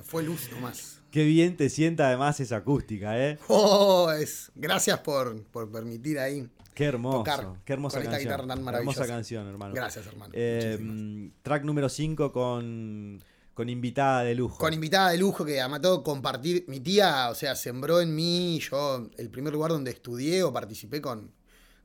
Fue 0.07 0.23
luz 0.23 0.49
nomás. 0.53 1.01
Qué 1.11 1.25
bien 1.25 1.57
te 1.57 1.69
sienta 1.69 2.09
además 2.09 2.39
esa 2.41 2.57
acústica, 2.57 3.19
¿eh? 3.19 3.39
Oh, 3.49 4.11
es, 4.13 4.51
gracias 4.55 4.99
por, 5.01 5.43
por 5.45 5.71
permitir 5.71 6.19
ahí. 6.19 6.49
Qué 6.75 6.85
hermoso. 6.85 7.19
Tocar 7.19 7.47
qué 7.65 7.73
hermosa 7.73 7.97
con 7.97 8.03
esta 8.03 8.11
canción. 8.13 8.29
guitarra 8.29 8.43
tan 8.47 8.59
Hermosa 8.59 8.65
maravillosa. 8.65 9.07
canción, 9.07 9.47
hermano. 9.49 9.75
Gracias, 9.75 10.07
hermano. 10.07 10.33
Eh, 10.37 11.31
track 11.43 11.65
número 11.65 11.89
5 11.89 12.33
con, 12.33 13.23
con 13.55 13.69
invitada 13.71 14.25
de 14.25 14.35
lujo. 14.35 14.59
Con 14.59 14.75
invitada 14.75 15.11
de 15.11 15.17
lujo 15.17 15.45
que 15.45 15.59
además 15.59 15.81
todo 15.81 16.03
compartir. 16.03 16.67
Mi 16.69 16.81
tía, 16.81 17.31
o 17.31 17.35
sea, 17.35 17.57
sembró 17.57 18.01
en 18.03 18.15
mí, 18.15 18.61
yo, 18.61 19.09
el 19.17 19.31
primer 19.31 19.55
lugar 19.55 19.71
donde 19.71 19.91
estudié 19.91 20.43
o 20.43 20.53
participé 20.53 21.01
con 21.01 21.33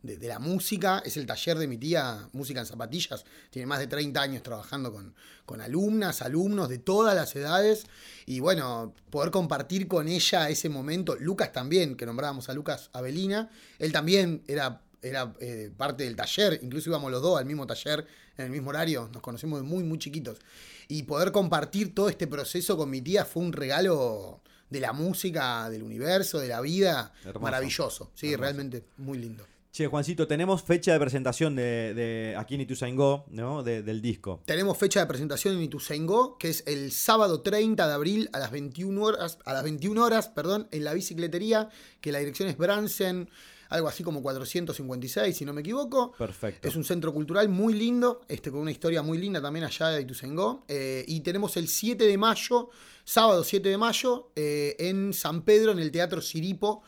de, 0.04 0.18
de 0.18 0.28
la 0.28 0.40
música 0.40 1.02
es 1.06 1.16
el 1.18 1.26
taller 1.26 1.58
de 1.58 1.68
mi 1.68 1.78
tía, 1.78 2.28
Música 2.34 2.60
en 2.60 2.66
Zapatillas. 2.66 3.24
Tiene 3.50 3.66
más 3.66 3.80
de 3.80 3.88
30 3.88 4.22
años 4.22 4.44
trabajando 4.44 4.92
con, 4.92 5.14
con 5.46 5.62
alumnas, 5.62 6.22
alumnos 6.22 6.70
de 6.70 6.80
todas 6.80 7.16
las 7.16 7.36
edades. 7.36 7.86
Y 8.26 8.40
bueno, 8.40 8.94
poder 9.10 9.32
compartir 9.32 9.88
con 9.88 10.08
ella 10.08 10.50
ese 10.50 10.70
momento. 10.70 11.16
Lucas 11.16 11.52
también, 11.52 11.96
que 11.96 12.06
nombrábamos 12.06 12.50
a 12.50 12.54
Lucas 12.54 12.90
Avelina. 12.94 13.50
Él 13.80 13.92
también 13.92 14.44
era, 14.48 14.82
era 15.02 15.34
eh, 15.40 15.72
parte 15.76 16.04
del 16.04 16.16
taller. 16.16 16.60
Incluso 16.64 16.90
íbamos 16.90 17.12
los 17.12 17.22
dos 17.22 17.40
al 17.40 17.46
mismo 17.46 17.68
taller, 17.68 18.06
en 18.38 18.46
el 18.46 18.52
mismo 18.52 18.70
horario. 18.70 19.10
Nos 19.14 19.22
conocemos 19.22 19.60
de 19.60 19.68
muy, 19.68 19.84
muy 19.84 20.00
chiquitos. 20.00 20.40
Y 20.88 21.04
poder 21.04 21.32
compartir 21.32 21.94
todo 21.94 22.10
este 22.10 22.28
proceso 22.28 22.76
con 22.76 22.90
mi 22.90 23.02
tía 23.02 23.24
fue 23.24 23.44
un 23.44 23.54
regalo 23.54 24.42
de 24.70 24.80
la 24.80 24.94
música, 24.94 25.70
del 25.70 25.84
universo, 25.84 26.40
de 26.40 26.48
la 26.48 26.62
vida, 26.62 27.14
Hermoso. 27.24 27.40
maravilloso. 27.42 28.12
Sí, 28.16 28.28
Hermoso. 28.28 28.42
realmente 28.42 28.84
muy 28.98 29.18
lindo. 29.18 29.46
Che, 29.72 29.88
Juancito, 29.88 30.28
tenemos 30.28 30.64
fecha 30.64 30.92
de 30.92 31.00
presentación 31.00 31.56
de, 31.56 31.94
de 31.94 32.36
aquí 32.38 32.56
en 32.56 32.62
Ituzaingó, 32.62 33.24
¿no? 33.30 33.64
De- 33.64 33.82
del 33.82 34.02
disco. 34.02 34.42
Tenemos 34.46 34.78
fecha 34.78 35.00
de 35.00 35.06
presentación 35.06 35.56
en 35.56 35.62
Ituzaingó, 35.64 36.38
que 36.38 36.50
es 36.50 36.64
el 36.68 36.92
sábado 36.92 37.40
30 37.42 37.88
de 37.88 37.94
abril 37.94 38.30
a 38.34 38.40
las 38.40 38.52
21 38.52 39.02
horas, 39.02 39.38
a 39.46 39.54
las 39.54 39.64
21 39.64 40.04
horas, 40.04 40.28
perdón, 40.28 40.68
en 40.72 40.84
la 40.84 40.94
bicicletería, 40.94 41.70
que 42.02 42.12
la 42.12 42.20
dirección 42.20 42.50
es 42.50 42.58
Bransen, 42.58 43.30
algo 43.70 43.88
así 43.88 44.04
como 44.04 44.22
456, 44.22 45.38
si 45.38 45.46
no 45.46 45.54
me 45.54 45.62
equivoco. 45.62 46.12
Perfecto. 46.18 46.68
Es 46.68 46.76
un 46.76 46.84
centro 46.84 47.14
cultural 47.14 47.48
muy 47.48 47.74
lindo, 47.74 48.20
este, 48.28 48.52
con 48.52 48.60
una 48.60 48.72
historia 48.72 49.02
muy 49.02 49.20
linda 49.20 49.42
también 49.42 49.64
allá 49.64 49.88
de 49.88 50.02
Ituzaingó. 50.02 50.66
Eh, 50.68 51.06
y 51.08 51.22
tenemos 51.22 51.56
el 51.56 51.70
7 51.70 52.06
de 52.06 52.18
mayo, 52.18 52.72
sábado 53.06 53.42
7 53.46 53.70
de 53.70 53.78
mayo, 53.78 54.32
eh, 54.36 54.76
en 54.80 55.14
San 55.14 55.44
Pedro, 55.44 55.72
en 55.72 55.80
el 55.80 55.92
Teatro 55.92 56.20
Siripo. 56.22 56.84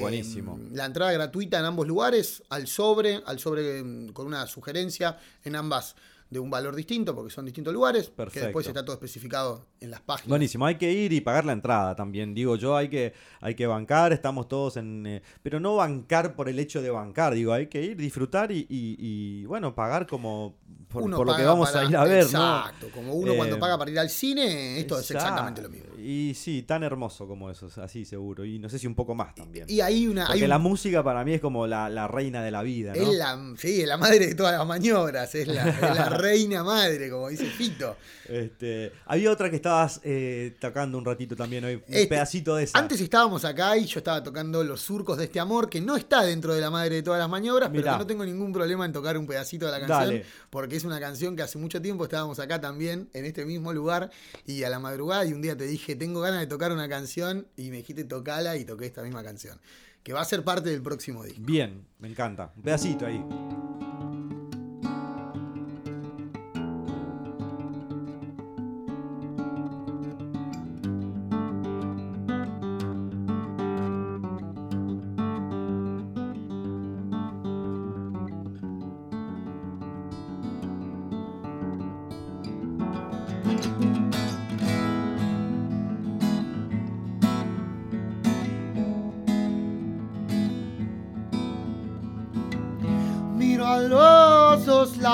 Buenísimo. 0.00 0.58
La 0.72 0.84
entrada 0.84 1.12
gratuita 1.12 1.58
en 1.58 1.64
ambos 1.64 1.88
lugares, 1.88 2.42
al 2.48 2.68
sobre, 2.68 3.22
al 3.26 3.38
sobre 3.38 3.82
mm, 3.82 4.12
con 4.12 4.26
una 4.26 4.46
sugerencia 4.46 5.18
en 5.44 5.56
ambas 5.56 5.96
de 6.32 6.38
un 6.40 6.48
valor 6.50 6.74
distinto, 6.74 7.14
porque 7.14 7.30
son 7.30 7.44
distintos 7.44 7.74
lugares, 7.74 8.10
que 8.32 8.40
después 8.40 8.66
está 8.66 8.82
todo 8.84 8.94
especificado 8.94 9.66
en 9.80 9.90
las 9.90 10.00
páginas. 10.00 10.28
Buenísimo, 10.30 10.64
hay 10.64 10.76
que 10.76 10.90
ir 10.90 11.12
y 11.12 11.20
pagar 11.20 11.44
la 11.44 11.52
entrada 11.52 11.94
también, 11.94 12.34
digo 12.34 12.56
yo, 12.56 12.74
hay 12.76 12.88
que, 12.88 13.12
hay 13.40 13.54
que 13.54 13.66
bancar, 13.66 14.12
estamos 14.14 14.48
todos 14.48 14.78
en... 14.78 15.06
eh, 15.06 15.22
pero 15.42 15.60
no 15.60 15.76
bancar 15.76 16.34
por 16.34 16.48
el 16.48 16.58
hecho 16.58 16.80
de 16.80 16.90
bancar, 16.90 17.34
digo, 17.34 17.52
hay 17.52 17.66
que 17.66 17.82
ir, 17.82 17.96
disfrutar 17.98 18.50
y, 18.50 18.60
y- 18.68 18.96
y, 18.98 19.44
bueno, 19.44 19.74
pagar 19.74 20.06
como 20.06 20.56
por, 20.88 21.08
lo 21.08 21.36
que 21.36 21.44
vamos 21.44 21.70
para- 21.70 21.86
a 21.86 21.88
ir 21.90 21.96
a 21.96 22.04
ver, 22.04 22.22
Exacto, 22.24 22.86
¿no? 22.86 22.92
como 22.92 23.14
uno 23.14 23.34
cuando 23.34 23.56
Eh, 23.56 23.60
paga 23.60 23.76
para 23.78 23.90
ir 23.90 23.98
al 23.98 24.08
cine, 24.10 24.78
esto 24.80 24.98
es 24.98 25.10
exactamente 25.10 25.60
lo 25.62 25.68
mismo. 25.68 25.94
Y 25.98 26.32
sí, 26.34 26.62
tan 26.62 26.82
hermoso 26.82 27.26
como 27.28 27.50
eso, 27.50 27.68
así 27.82 28.04
seguro, 28.04 28.44
y 28.44 28.58
no 28.58 28.68
sé 28.68 28.78
si 28.78 28.86
un 28.86 28.94
poco 28.94 29.14
más 29.14 29.34
también. 29.34 29.66
Y 29.68 29.80
hay 29.80 30.06
una... 30.06 30.22
Porque 30.26 30.38
hay 30.38 30.44
un- 30.44 30.48
la 30.50 30.58
música 30.58 31.02
para 31.04 31.24
mí 31.24 31.34
es 31.34 31.40
como 31.42 31.66
la, 31.66 31.88
la 31.90 32.08
reina 32.08 32.42
de 32.42 32.50
la 32.50 32.62
vida, 32.62 32.94
¿no? 32.94 33.02
Es 33.10 33.16
la, 33.18 33.54
sí, 33.58 33.82
es 33.82 33.88
la 33.88 33.96
madre 33.98 34.18
de 34.28 34.34
todas 34.34 34.56
las 34.58 34.66
maniobras, 34.66 35.34
es 35.34 35.46
la, 35.48 35.68
es 35.68 35.80
la 35.80 36.08
reina 36.22 36.62
madre, 36.64 37.10
como 37.10 37.28
dice 37.28 37.46
Fito. 37.46 37.96
Este, 38.28 38.92
había 39.06 39.30
otra 39.30 39.50
que 39.50 39.56
estabas 39.56 40.00
eh, 40.04 40.54
tocando 40.60 40.96
un 40.96 41.04
ratito 41.04 41.34
también 41.36 41.64
hoy, 41.64 41.74
un 41.74 41.82
Este, 41.86 42.06
pedacito 42.06 42.56
de 42.56 42.64
esa. 42.64 42.78
Antes 42.78 43.00
estábamos 43.00 43.44
acá 43.44 43.76
y 43.76 43.84
yo 43.84 43.98
estaba 43.98 44.22
tocando 44.22 44.62
Los 44.64 44.80
Surcos 44.80 45.18
de 45.18 45.24
este 45.24 45.40
Amor, 45.40 45.68
que 45.68 45.80
no 45.80 45.96
está 45.96 46.22
dentro 46.22 46.54
de 46.54 46.60
la 46.60 46.70
madre 46.70 46.94
de 46.96 47.02
todas 47.02 47.18
las 47.18 47.28
maniobras, 47.28 47.68
pero 47.70 47.82
que 47.82 47.98
no 47.98 48.06
tengo 48.06 48.24
ningún 48.24 48.52
problema 48.52 48.86
en 48.86 48.92
tocar 48.92 49.18
un 49.18 49.26
pedacito 49.26 49.66
de 49.66 49.72
la 49.72 49.78
canción, 49.80 49.98
Dale. 49.98 50.24
porque 50.50 50.76
es 50.76 50.84
una 50.84 51.00
canción 51.00 51.36
que 51.36 51.42
hace 51.42 51.58
mucho 51.58 51.82
tiempo 51.82 52.04
estábamos 52.04 52.38
acá 52.38 52.60
también, 52.60 53.10
en 53.12 53.24
este 53.24 53.44
mismo 53.44 53.72
lugar, 53.72 54.10
y 54.46 54.62
a 54.62 54.70
la 54.70 54.78
madrugada, 54.78 55.26
y 55.26 55.32
un 55.32 55.42
día 55.42 55.56
te 55.56 55.64
dije, 55.64 55.96
tengo 55.96 56.20
ganas 56.20 56.40
de 56.40 56.46
tocar 56.46 56.72
una 56.72 56.88
canción, 56.88 57.46
y 57.56 57.70
me 57.70 57.78
dijiste, 57.78 58.04
tocala, 58.04 58.56
y 58.56 58.64
toqué 58.64 58.86
esta 58.86 59.02
misma 59.02 59.22
canción, 59.22 59.60
que 60.02 60.12
va 60.12 60.20
a 60.20 60.24
ser 60.24 60.44
parte 60.44 60.70
del 60.70 60.82
próximo 60.82 61.24
disco. 61.24 61.40
Bien, 61.44 61.84
me 61.98 62.08
encanta. 62.08 62.52
Un 62.56 62.62
pedacito 62.62 63.06
ahí. 63.06 63.91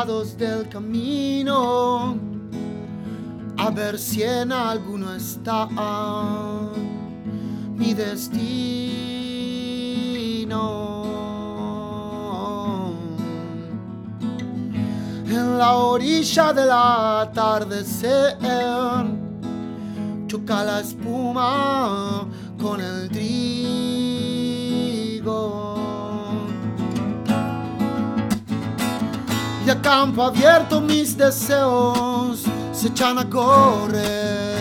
Del 0.06 0.68
camino 0.68 2.16
a 3.56 3.70
ver 3.70 3.98
si 3.98 4.22
en 4.22 4.52
alguno 4.52 5.12
está 5.12 5.68
mi 7.74 7.94
destino. 7.94 8.54
En 15.26 15.58
la 15.58 15.74
orilla 15.74 16.52
del 16.52 16.70
atardecer 16.70 18.38
choca 20.28 20.62
la 20.62 20.80
espuma 20.80 22.24
con 22.56 22.80
el 22.80 23.08
trigo. 23.08 23.47
Y 29.68 29.70
a 29.70 29.82
campo 29.82 30.22
abierto 30.22 30.80
mis 30.80 31.14
deseos 31.14 32.42
se 32.72 32.88
echan 32.88 33.18
a 33.18 33.28
correr. 33.28 34.56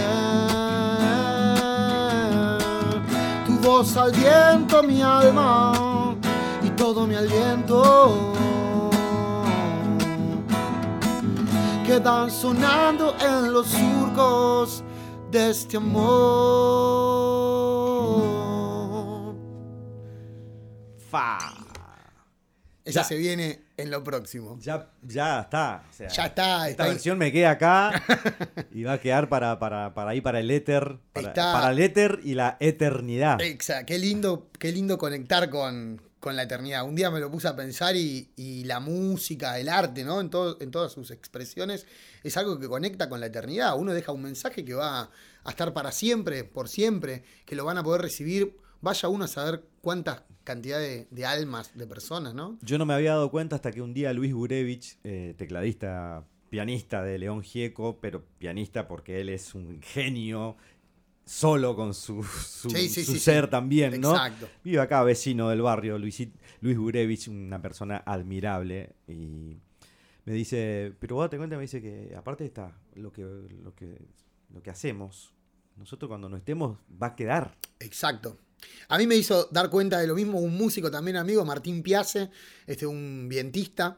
Tu 3.46 3.54
voz 3.66 3.96
al 3.96 4.12
viento, 4.12 4.84
mi 4.84 5.02
alma 5.02 6.18
y 6.62 6.70
todo 6.72 7.08
mi 7.08 7.16
aliento. 7.16 8.34
Quedan 11.86 12.30
sonando 12.30 13.16
en 13.22 13.54
los 13.54 13.68
surcos 13.68 14.84
de 15.32 15.52
este 15.52 15.78
amor. 15.78 16.18
¡Fa! 21.10 21.38
Esa 22.84 23.00
Ya. 23.00 23.06
se 23.06 23.16
viene 23.16 23.67
en 23.78 23.92
lo 23.92 24.04
próximo. 24.04 24.58
Ya, 24.60 24.90
ya 25.04 25.42
está. 25.42 25.84
o 25.90 25.94
sea, 25.94 26.08
Ya 26.10 26.26
está, 26.26 26.56
Esta 26.56 26.70
está 26.70 26.84
ahí. 26.84 26.90
versión 26.90 27.18
me 27.18 27.32
queda 27.32 27.52
acá 27.52 28.04
y 28.72 28.84
va 28.84 28.94
a 28.94 29.00
quedar 29.00 29.30
para, 29.30 29.60
para, 29.60 29.94
para 29.94 30.12
ahí, 30.12 30.22
para 30.22 30.40
el 30.40 30.50
éter. 30.52 30.98
Para 31.14 31.72
el 31.72 31.80
éter 31.80 32.20
y 32.24 32.34
la 32.34 32.58
eternidad. 32.60 33.40
Exacto, 33.42 33.86
qué 33.88 34.00
lindo, 34.00 34.50
qué 34.60 34.72
lindo 34.72 34.98
conectar 34.98 35.50
con, 35.50 36.02
con 36.20 36.36
la 36.36 36.44
eternidad. 36.44 36.84
Un 36.86 36.96
día 36.96 37.12
me 37.12 37.20
lo 37.20 37.30
puse 37.32 37.48
a 37.48 37.56
pensar 37.56 37.96
y, 37.96 38.32
y 38.36 38.64
la 38.64 38.80
música, 38.80 39.60
el 39.60 39.70
arte, 39.70 40.04
¿no? 40.04 40.22
En, 40.22 40.30
todo- 40.30 40.58
en 40.60 40.72
todas 40.72 40.92
sus 40.92 41.12
expresiones, 41.12 41.86
es 42.24 42.36
algo 42.38 42.60
que 42.60 42.68
conecta 42.68 43.10
con 43.10 43.20
la 43.20 43.28
eternidad. 43.28 43.78
Uno 43.78 43.94
deja 43.94 44.12
un 44.12 44.24
mensaje 44.24 44.66
que 44.66 44.74
va 44.74 45.10
a 45.44 45.50
estar 45.50 45.72
para 45.74 45.92
siempre, 45.92 46.44
por 46.44 46.68
siempre, 46.68 47.24
que 47.46 47.56
lo 47.56 47.64
van 47.66 47.78
a 47.78 47.84
poder 47.84 48.02
recibir. 48.02 48.58
Vaya 48.82 49.08
uno 49.10 49.26
a 49.26 49.28
saber 49.28 49.64
cuántas 49.82 50.22
cantidad 50.48 50.80
de, 50.80 51.08
de 51.12 51.26
almas, 51.26 51.78
de 51.78 51.86
personas, 51.86 52.34
¿no? 52.34 52.58
Yo 52.62 52.78
no 52.78 52.86
me 52.86 52.94
había 52.94 53.12
dado 53.12 53.30
cuenta 53.30 53.58
hasta 53.58 53.70
que 53.74 53.82
un 53.82 53.94
día 53.94 54.14
Luis 54.14 54.34
Gurevich, 54.34 54.98
eh, 55.04 55.36
tecladista 55.38 56.26
pianista 56.50 57.04
de 57.04 57.20
León 57.20 57.44
Gieco, 57.44 58.00
pero 58.00 58.24
pianista 58.40 58.88
porque 58.88 59.20
él 59.20 59.28
es 59.28 59.54
un 59.54 59.82
genio 59.82 60.56
solo 61.26 61.76
con 61.76 61.94
su, 61.94 62.24
su, 62.24 62.70
Sí, 62.70 62.88
sí, 62.88 63.04
su 63.04 63.16
sí, 63.16 63.20
ser 63.20 63.50
también, 63.50 64.00
¿no? 64.00 64.12
Exacto. 64.12 64.48
Vive 64.64 64.80
acá, 64.80 65.04
vecino 65.04 65.50
del 65.50 65.62
barrio, 65.62 65.98
Luisit- 66.00 66.32
Luis 66.62 66.78
Gurevich, 66.78 67.28
una 67.28 67.62
persona 67.62 68.02
admirable. 68.06 68.96
Y 69.10 69.58
me 70.24 70.32
dice, 70.34 70.94
pero 71.00 71.18
vos 71.18 71.30
te 71.30 71.36
cuenta, 71.36 71.58
me 71.58 71.64
dice 71.64 71.82
que 71.82 72.16
aparte 72.16 72.46
está 72.46 72.80
lo 72.96 73.12
que, 73.12 73.24
lo 73.24 73.76
que, 73.76 73.98
lo 74.54 74.64
que 74.64 74.70
hacemos, 74.70 75.34
nosotros 75.76 76.08
cuando 76.08 76.30
no 76.30 76.38
estemos 76.38 76.78
va 77.04 77.08
a 77.08 77.16
quedar. 77.18 77.58
Exacto. 77.82 78.38
A 78.90 78.98
mí 78.98 79.06
me 79.08 79.16
hizo 79.16 79.48
dar 79.52 79.70
cuenta 79.70 80.00
de 80.00 80.08
lo 80.08 80.16
mismo 80.16 80.40
un 80.40 80.56
músico 80.56 80.90
también 80.90 81.18
amigo, 81.18 81.44
Martín 81.44 81.84
Piace, 81.84 82.30
este, 82.66 82.86
un 82.86 83.28
vientista. 83.28 83.98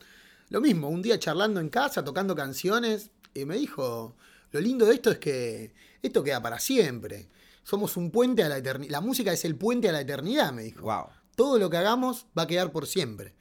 Lo 0.50 0.62
mismo, 0.62 0.90
un 0.90 1.02
día 1.02 1.20
charlando 1.20 1.60
en 1.60 1.70
casa, 1.70 2.04
tocando 2.04 2.36
canciones, 2.36 3.12
y 3.34 3.46
me 3.46 3.56
dijo, 3.56 4.16
lo 4.52 4.60
lindo 4.60 4.86
de 4.86 4.96
esto 4.96 5.12
es 5.12 5.20
que 5.20 5.74
esto 6.02 6.24
queda 6.24 6.42
para 6.42 6.60
siempre. 6.60 7.30
Somos 7.64 7.98
un 7.98 8.10
puente 8.10 8.44
a 8.44 8.50
la 8.50 8.58
eternidad. 8.58 8.92
La 8.92 9.02
música 9.02 9.32
es 9.32 9.46
el 9.46 9.56
puente 9.56 9.90
a 9.90 9.92
la 9.92 10.02
eternidad, 10.02 10.52
me 10.52 10.64
dijo. 10.64 10.82
Wow. 10.82 11.06
Todo 11.36 11.60
lo 11.60 11.70
que 11.70 11.78
hagamos 11.78 12.26
va 12.38 12.44
a 12.44 12.48
quedar 12.48 12.72
por 12.72 12.88
siempre. 12.88 13.36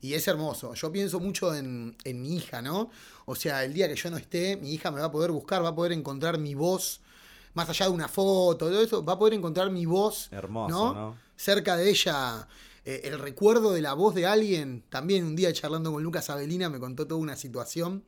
Y 0.00 0.14
es 0.14 0.26
hermoso. 0.26 0.74
Yo 0.74 0.90
pienso 0.90 1.20
mucho 1.20 1.54
en, 1.54 1.96
en 2.04 2.22
mi 2.22 2.36
hija, 2.36 2.62
¿no? 2.62 2.90
O 3.26 3.34
sea, 3.34 3.64
el 3.64 3.74
día 3.74 3.88
que 3.88 3.96
yo 3.96 4.10
no 4.10 4.16
esté, 4.16 4.56
mi 4.56 4.72
hija 4.72 4.90
me 4.90 5.00
va 5.00 5.06
a 5.06 5.12
poder 5.12 5.32
buscar, 5.32 5.62
va 5.62 5.68
a 5.68 5.74
poder 5.74 5.92
encontrar 5.92 6.38
mi 6.38 6.54
voz, 6.54 7.02
más 7.58 7.68
allá 7.68 7.86
de 7.86 7.92
una 7.92 8.08
foto, 8.08 8.56
todo 8.56 8.80
eso, 8.80 9.04
va 9.04 9.14
a 9.14 9.18
poder 9.18 9.34
encontrar 9.34 9.70
mi 9.70 9.84
voz. 9.84 10.28
Hermoso, 10.32 10.70
¿no? 10.70 10.94
¿no? 10.94 11.16
Cerca 11.36 11.76
de 11.76 11.90
ella, 11.90 12.48
eh, 12.84 13.00
el 13.04 13.18
recuerdo 13.18 13.72
de 13.72 13.82
la 13.82 13.92
voz 13.94 14.14
de 14.14 14.26
alguien. 14.26 14.84
También 14.88 15.24
un 15.24 15.36
día 15.36 15.52
charlando 15.52 15.92
con 15.92 16.02
Lucas 16.02 16.30
Avelina 16.30 16.68
me 16.70 16.78
contó 16.78 17.06
toda 17.06 17.20
una 17.20 17.36
situación 17.36 18.04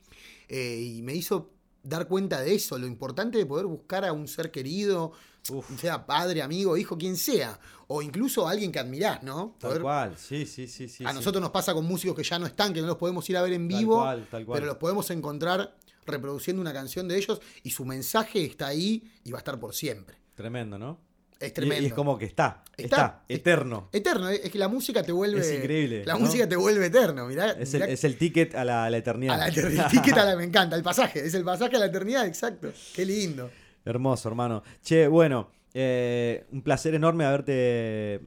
eh, 0.49 0.81
y 0.81 1.03
me 1.03 1.15
hizo 1.15 1.51
dar 1.83 2.07
cuenta 2.09 2.41
de 2.41 2.55
eso, 2.55 2.79
lo 2.79 2.87
importante 2.87 3.39
de 3.39 3.47
poder 3.47 3.67
buscar 3.67 4.05
a 4.05 4.13
un 4.13 4.29
ser 4.29 4.51
querido, 4.51 5.13
Uf. 5.51 5.81
sea 5.81 6.05
padre, 6.07 6.43
amigo, 6.43 6.77
hijo, 6.77 6.99
quien 6.99 7.17
sea, 7.17 7.59
o 7.89 8.03
incluso 8.03 8.47
alguien 8.47 8.71
que 8.71 8.79
admirás, 8.79 9.23
¿no? 9.23 9.57
Tal 9.59 9.81
cual, 9.81 10.15
sí, 10.19 10.45
sí, 10.45 10.67
sí, 10.69 10.89
sí. 10.89 11.05
a 11.05 11.09
sí. 11.09 11.15
nosotros 11.15 11.41
nos 11.41 11.51
pasa 11.51 11.73
con 11.73 11.87
músicos 11.87 12.15
que 12.15 12.23
ya 12.23 12.39
no 12.39 12.45
están, 12.47 12.75
que 12.75 12.83
no 12.83 12.87
los 12.87 12.99
podemos 12.99 13.29
ir 13.31 13.37
a 13.39 13.43
ver 13.43 13.55
en 13.55 13.67
Tal 13.67 13.79
vivo, 13.79 13.97
cual, 13.97 14.29
tal 14.31 14.45
cual. 14.45 14.57
pero 14.59 14.67
los 14.67 14.77
podemos 14.77 15.11
encontrar 15.11 15.75
reproduciendo 16.07 16.61
una 16.61 16.73
canción 16.73 17.07
de 17.09 17.17
ellos 17.17 17.41
y 17.63 17.71
su 17.71 17.85
mensaje 17.85 18.45
está 18.45 18.69
ahí 18.69 19.03
y 19.25 19.31
va 19.31 19.39
a 19.39 19.41
estar 19.41 19.59
por 19.61 19.75
siempre. 19.75 20.17
Tremendo, 20.35 20.79
¿no? 20.79 20.99
Es 21.39 21.55
tremendo. 21.55 21.83
Y, 21.83 21.87
es 21.87 21.95
como 21.95 22.19
que 22.19 22.27
está, 22.27 22.63
está, 22.77 22.85
Está, 22.85 23.25
eterno. 23.29 23.89
Eterno, 23.93 24.29
es 24.29 24.51
que 24.51 24.59
la 24.59 24.69
música 24.69 25.03
te 25.03 25.11
vuelve. 25.13 25.41
Es 25.41 25.51
increíble, 25.59 26.05
La 26.05 26.13
¿no? 26.15 26.21
música 26.21 26.47
te 26.47 26.55
vuelve 26.57 26.85
eterno, 26.87 27.27
mirá. 27.27 27.53
Es 27.53 27.73
el, 27.73 27.81
mirá 27.81 27.93
es 27.93 28.05
el 28.05 28.19
ticket 28.19 28.55
a 28.55 28.65
la, 28.65 28.85
a 28.85 28.91
la 28.91 28.99
eternidad. 28.99 29.35
a 29.37 29.39
la 29.39 29.49
eternidad. 29.49 29.87
El 29.87 29.91
ticket 29.91 30.19
a 30.19 30.25
la- 30.27 30.37
me 30.37 30.45
encanta, 30.45 30.77
el 30.77 30.83
pasaje, 30.83 31.25
es 31.25 31.33
el 31.35 31.43
pasaje 31.45 31.77
a 31.77 31.79
la 31.79 31.87
eternidad, 31.87 32.27
exacto. 32.27 32.71
Qué 32.95 33.07
lindo. 33.07 33.51
Hermoso, 33.87 34.29
hermano. 34.29 34.63
Che, 34.83 35.09
bueno, 35.09 35.51
eh, 35.73 36.45
un 36.53 36.61
placer 36.61 36.95
enorme 36.95 37.25
haberte 37.25 38.21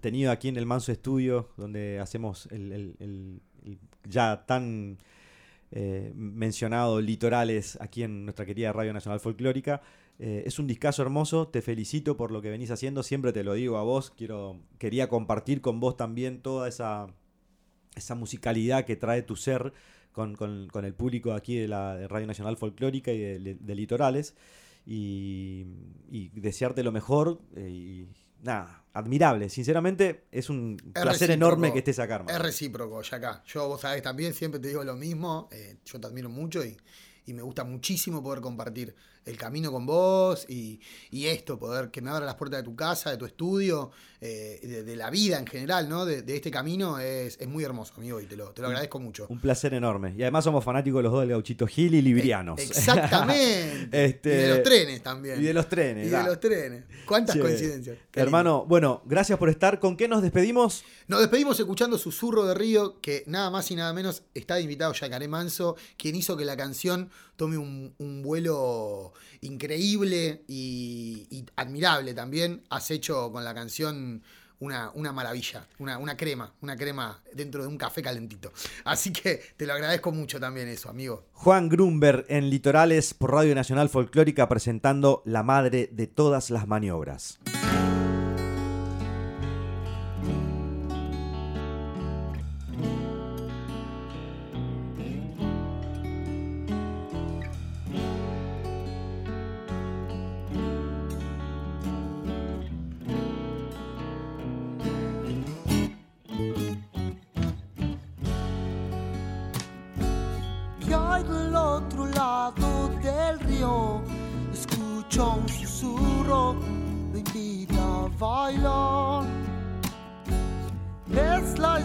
tenido 0.00 0.30
aquí 0.30 0.46
en 0.48 0.56
el 0.56 0.66
Manso 0.66 0.92
Estudio, 0.92 1.50
donde 1.56 1.98
hacemos 1.98 2.46
el, 2.52 2.70
el- 2.72 2.94
el- 3.00 3.40
el 3.64 3.78
ya 4.08 4.44
tan 4.46 4.98
eh, 5.76 6.12
mencionado 6.14 7.00
Litorales 7.00 7.76
aquí 7.80 8.04
en 8.04 8.24
nuestra 8.24 8.46
querida 8.46 8.72
Radio 8.72 8.92
Nacional 8.92 9.18
Folclórica. 9.18 9.82
Eh, 10.20 10.44
es 10.46 10.60
un 10.60 10.68
discazo 10.68 11.02
hermoso, 11.02 11.48
te 11.48 11.62
felicito 11.62 12.16
por 12.16 12.30
lo 12.30 12.40
que 12.40 12.48
venís 12.48 12.70
haciendo, 12.70 13.02
siempre 13.02 13.32
te 13.32 13.42
lo 13.42 13.54
digo 13.54 13.76
a 13.76 13.82
vos, 13.82 14.12
quiero, 14.16 14.60
quería 14.78 15.08
compartir 15.08 15.60
con 15.60 15.80
vos 15.80 15.96
también 15.96 16.40
toda 16.42 16.68
esa, 16.68 17.08
esa 17.96 18.14
musicalidad 18.14 18.84
que 18.84 18.94
trae 18.94 19.22
tu 19.22 19.34
ser 19.34 19.72
con, 20.12 20.36
con- 20.36 20.84
el 20.84 20.94
público 20.94 21.32
aquí 21.32 21.56
de 21.56 21.66
la 21.66 22.06
Radio 22.06 22.28
Nacional 22.28 22.56
Folclórica 22.56 23.10
y 23.10 23.18
de, 23.18 23.74
Litorales. 23.74 24.36
Y, 24.86 25.64
desearte 26.34 26.84
lo 26.84 26.92
mejor. 26.92 27.40
eh, 27.56 28.06
nada, 28.44 28.84
admirable. 28.92 29.48
Sinceramente, 29.48 30.26
es 30.30 30.50
un 30.50 30.76
Es 30.94 31.02
placer 31.02 31.30
enorme 31.30 31.72
que 31.72 31.78
estés 31.78 31.98
acá, 31.98 32.16
hermano. 32.16 32.36
Es 32.36 32.42
recíproco, 32.42 33.02
ya 33.02 33.16
acá. 33.16 33.42
Yo, 33.46 33.68
vos 33.68 33.80
sabés, 33.80 34.02
también 34.02 34.34
siempre 34.34 34.60
te 34.60 34.68
digo 34.68 34.84
lo 34.84 34.94
mismo. 34.96 35.48
eh, 35.52 35.78
yo 35.84 36.00
te 36.00 36.06
admiro 36.06 36.28
mucho 36.28 36.64
y, 36.64 36.76
y 37.26 37.32
me 37.32 37.42
gusta 37.42 37.64
muchísimo 37.64 38.22
poder 38.22 38.40
compartir 38.40 38.94
el 39.24 39.36
camino 39.36 39.72
con 39.72 39.86
vos 39.86 40.46
y, 40.48 40.80
y 41.10 41.26
esto, 41.26 41.58
poder 41.58 41.90
que 41.90 42.00
me 42.02 42.10
abra 42.10 42.26
las 42.26 42.34
puertas 42.34 42.60
de 42.60 42.64
tu 42.64 42.76
casa, 42.76 43.10
de 43.10 43.16
tu 43.16 43.24
estudio, 43.24 43.90
eh, 44.20 44.60
de, 44.62 44.84
de 44.84 44.96
la 44.96 45.10
vida 45.10 45.38
en 45.38 45.46
general, 45.46 45.88
¿no? 45.88 46.04
De, 46.04 46.22
de 46.22 46.36
este 46.36 46.50
camino 46.50 46.98
es, 46.98 47.36
es 47.40 47.48
muy 47.48 47.64
hermoso, 47.64 47.94
amigo, 47.96 48.20
y 48.20 48.26
te 48.26 48.36
lo, 48.36 48.50
te 48.50 48.62
lo 48.62 48.68
agradezco 48.68 48.98
mucho. 48.98 49.26
Un 49.28 49.40
placer 49.40 49.74
enorme. 49.74 50.14
Y 50.16 50.22
además 50.22 50.44
somos 50.44 50.64
fanáticos 50.64 51.02
los 51.02 51.12
dos 51.12 51.20
del 51.22 51.30
Gauchito 51.30 51.66
Gil 51.66 51.94
y 51.94 52.02
Librianos. 52.02 52.58
Exactamente. 52.58 54.04
Este, 54.04 54.28
y 54.34 54.36
de 54.36 54.48
los 54.48 54.62
trenes 54.62 55.02
también. 55.02 55.40
Y 55.40 55.44
de 55.44 55.54
los 55.54 55.68
trenes. 55.68 56.06
Y 56.06 56.10
de 56.10 56.22
los 56.22 56.40
trenes. 56.40 56.84
¿Cuántas 57.06 57.36
coincidencias? 57.36 57.98
Hermano, 58.14 58.64
bueno, 58.66 59.02
gracias 59.04 59.38
por 59.38 59.48
estar. 59.48 59.78
¿Con 59.78 59.96
qué 59.96 60.08
nos 60.08 60.22
despedimos? 60.22 60.84
Nos 61.06 61.20
despedimos 61.20 61.58
escuchando 61.60 61.98
Susurro 61.98 62.46
de 62.46 62.54
Río, 62.54 63.00
que 63.00 63.24
nada 63.26 63.50
más 63.50 63.70
y 63.70 63.76
nada 63.76 63.92
menos 63.92 64.22
está 64.32 64.54
de 64.54 64.62
invitado 64.62 64.92
Yacaré 64.92 65.28
Manso, 65.28 65.76
quien 65.98 66.14
hizo 66.16 66.36
que 66.36 66.44
la 66.44 66.56
canción 66.56 67.10
tome 67.36 67.58
un, 67.58 67.94
un 67.98 68.22
vuelo 68.22 69.12
increíble 69.40 70.44
y, 70.48 71.44
admirable 71.56 72.14
también. 72.14 72.62
Has 72.70 72.90
hecho 72.90 73.30
con 73.32 73.44
la 73.44 73.54
canción 73.54 74.22
una, 74.60 74.90
una 74.94 75.12
maravilla, 75.12 75.66
una, 75.78 75.98
una 75.98 76.16
crema, 76.16 76.54
una 76.60 76.76
crema 76.76 77.20
dentro 77.32 77.62
de 77.62 77.68
un 77.68 77.76
café 77.76 78.02
calentito. 78.02 78.52
Así 78.84 79.12
que 79.12 79.40
te 79.56 79.66
lo 79.66 79.74
agradezco 79.74 80.12
mucho 80.12 80.40
también 80.40 80.68
eso, 80.68 80.88
amigo. 80.88 81.26
Juan 81.32 81.68
Grunberg 81.68 82.24
en 82.28 82.50
Litorales 82.50 83.14
por 83.14 83.32
Radio 83.32 83.54
Nacional 83.54 83.88
Folclórica 83.88 84.48
presentando 84.48 85.22
La 85.24 85.42
Madre 85.42 85.88
de 85.92 86.06
todas 86.06 86.50
las 86.50 86.66
maniobras. 86.66 87.38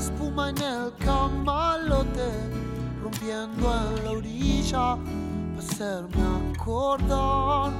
Es 0.10 0.16
la 0.16 0.16
espuma 0.16 0.50
en 0.50 0.58
el 0.58 0.94
camalote, 1.06 2.32
rompiendo 3.04 3.76
en 3.76 4.04
la 4.04 4.12
orilla, 4.12 4.98
para 4.98 5.60
hacerme 5.60 6.54
acordar. 6.54 7.72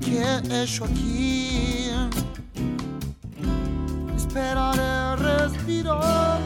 Que 0.00 0.18
he 0.20 0.62
hecho 0.62 0.84
aquí 0.84 1.90
esperaré 4.16 5.16
respirar 5.16 6.40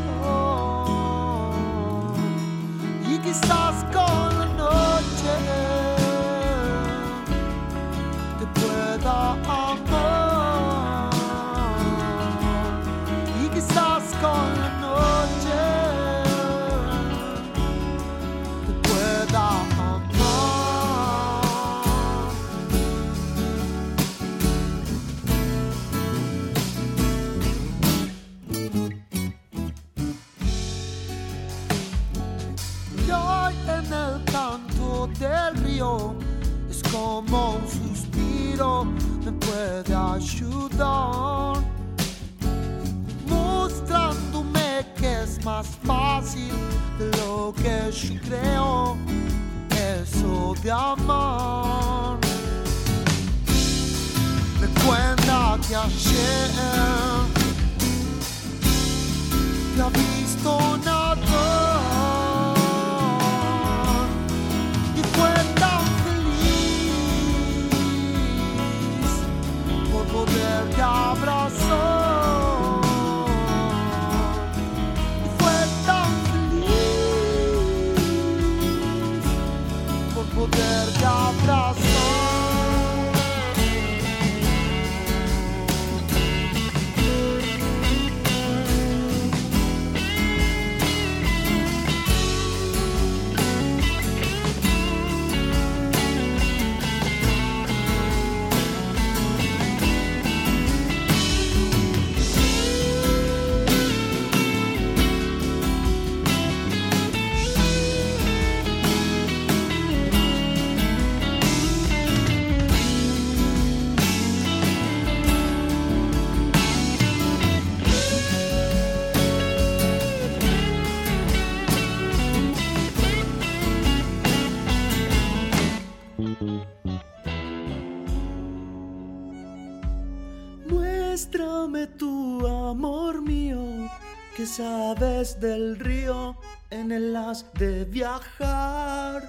sabes 134.57 135.38
del 135.38 135.78
río 135.78 136.34
en 136.70 136.90
el 136.90 137.14
as 137.14 137.44
de 137.59 137.84
viajar. 137.84 139.22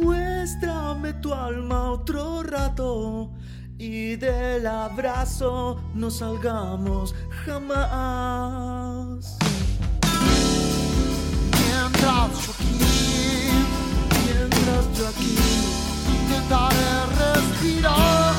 Muéstrame 0.00 1.12
tu 1.14 1.34
alma 1.34 1.90
otro 1.90 2.42
rato 2.42 3.30
y 3.76 4.16
del 4.16 4.66
abrazo 4.66 5.78
no 5.94 6.10
salgamos 6.10 7.14
jamás. 7.44 9.36
Mientras 11.52 12.46
yo 12.46 12.52
aquí, 12.52 12.78
Mientras 14.24 14.84
yo 14.96 15.08
aquí 15.08 15.36
intentaré 16.08 16.92
respirar. 17.20 18.34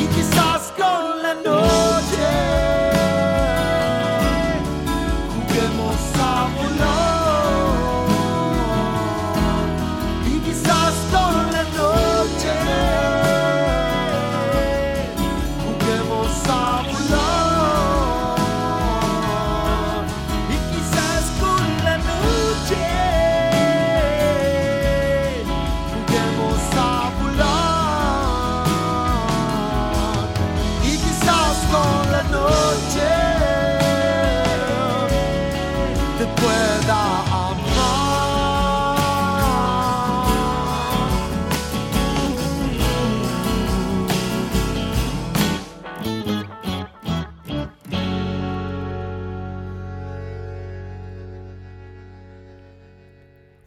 Y 0.00 0.06
quizás 0.14 0.72
con 0.76 1.22
la 1.22 1.34
noche 1.34 1.89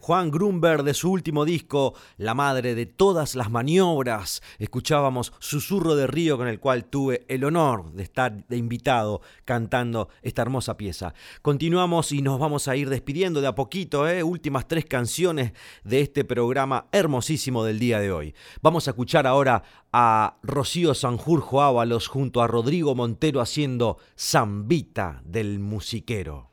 Juan 0.04 0.30
Grunberg 0.30 0.82
de 0.82 0.92
su 0.92 1.10
último 1.10 1.46
disco, 1.46 1.94
La 2.18 2.34
madre 2.34 2.74
de 2.74 2.84
todas 2.84 3.34
las 3.36 3.50
maniobras. 3.50 4.42
Escuchábamos 4.58 5.32
Susurro 5.38 5.96
de 5.96 6.06
Río 6.06 6.36
con 6.36 6.46
el 6.46 6.60
cual 6.60 6.84
tuve 6.84 7.24
el 7.26 7.42
honor 7.42 7.90
de 7.90 8.02
estar 8.02 8.46
de 8.46 8.58
invitado 8.58 9.22
cantando 9.46 10.10
esta 10.20 10.42
hermosa 10.42 10.76
pieza. 10.76 11.14
Continuamos 11.40 12.12
y 12.12 12.20
nos 12.20 12.38
vamos 12.38 12.68
a 12.68 12.76
ir 12.76 12.90
despidiendo 12.90 13.40
de 13.40 13.46
a 13.46 13.54
poquito, 13.54 14.06
¿eh? 14.06 14.22
últimas 14.22 14.68
tres 14.68 14.84
canciones 14.84 15.54
de 15.84 16.02
este 16.02 16.22
programa 16.26 16.86
hermosísimo 16.92 17.64
del 17.64 17.78
día 17.78 17.98
de 17.98 18.12
hoy. 18.12 18.34
Vamos 18.60 18.86
a 18.86 18.90
escuchar 18.90 19.26
ahora 19.26 19.62
a 19.90 20.36
Rocío 20.42 20.92
Sanjurjo 20.92 21.62
Ábalos 21.62 22.08
junto 22.08 22.42
a 22.42 22.46
Rodrigo 22.46 22.94
Montero 22.94 23.40
haciendo 23.40 23.96
Zambita 24.18 25.22
del 25.24 25.60
musiquero. 25.60 26.50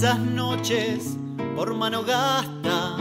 Esas 0.00 0.18
noches 0.18 1.18
por 1.54 1.74
mano 1.74 2.02
gasta, 2.02 2.96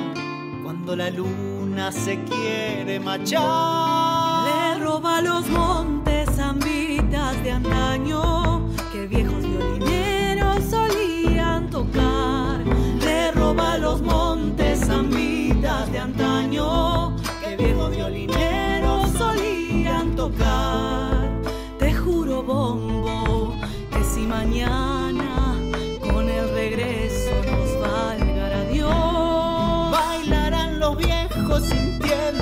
cuando 0.65 0.97
la 0.97 1.09
luna 1.09 1.93
se 1.93 2.21
quiere 2.25 2.99
machar. 2.99 4.43
Le 4.45 4.83
roba 4.83 5.21
los 5.21 5.47
montes 5.47 6.29
zambitas 6.35 7.41
de 7.41 7.51
antaño 7.51 8.67
que 8.91 9.07
viejos 9.07 9.41
violineros 9.47 10.61
solían 10.69 11.69
tocar. 11.69 12.65
Le 12.99 13.31
roba 13.31 13.77
los 13.77 14.01
montes 14.01 14.85
zambitas 14.85 15.89
de 15.93 15.99
antaño 15.99 17.15
que 17.41 17.55
viejos 17.55 17.95
violineros 17.95 19.09
solían 19.17 20.17
tocar. 20.17 21.29
Te 21.77 21.93
juro, 21.93 22.43
bombo, 22.43 23.55
que 23.89 24.03
si 24.03 24.27
mañana 24.27 25.08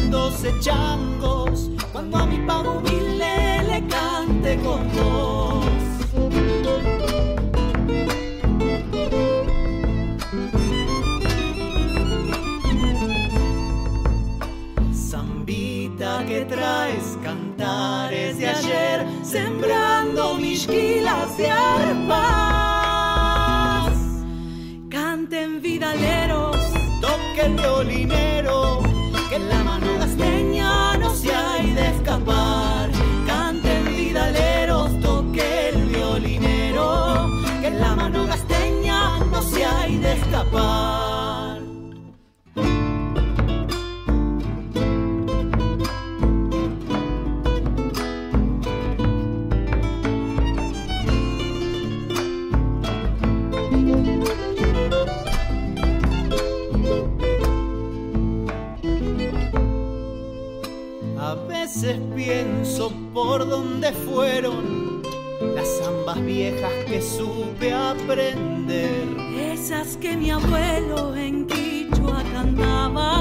sintiéndose 0.07 0.53
changos 0.59 1.69
cuando 1.91 2.17
a 2.17 2.25
mi 2.25 2.37
pavo 2.39 2.79
humilde 2.79 3.63
le 3.67 3.87
cante 3.87 4.57
con 4.57 4.89
voz. 4.93 5.65
Zambita 14.93 16.25
que 16.25 16.45
traes 16.45 17.17
cantares 17.23 18.37
de 18.37 18.47
ayer, 18.47 19.05
sembrando 19.23 20.35
misquilas 20.35 21.37
de 21.37 21.49
arpas. 21.49 21.97
Canten 24.89 25.61
vidaleros, 25.61 26.57
toque 27.01 27.41
el 27.45 27.55
pienso 62.15 62.91
por 63.13 63.47
dónde 63.47 63.91
fueron 63.91 65.03
las 65.53 65.67
zambas 65.77 66.23
viejas 66.25 66.71
que 66.87 67.01
supe 67.01 67.71
aprender. 67.71 69.03
esas 69.39 69.95
que 69.97 70.17
mi 70.17 70.31
abuelo 70.31 71.15
en 71.15 71.45
Quichua 71.45 72.23
cantaba, 72.33 73.16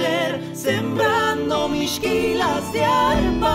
ayer, 0.00 0.40
sembrando 0.54 1.68
misquilas 1.68 2.72
de 2.72 2.84
arpas. 2.84 3.46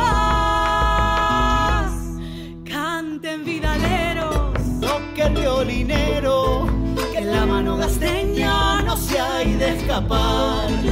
Canten 2.63 3.43
vidaleros, 3.43 4.53
toque 4.79 5.23
el 5.23 5.33
violinero, 5.33 6.67
que 7.11 7.21
la 7.21 7.45
mano 7.45 7.77
gasteña 7.77 8.81
no 8.83 8.95
se 8.97 9.19
hay 9.19 9.53
de 9.53 9.77
escapar. 9.77 10.84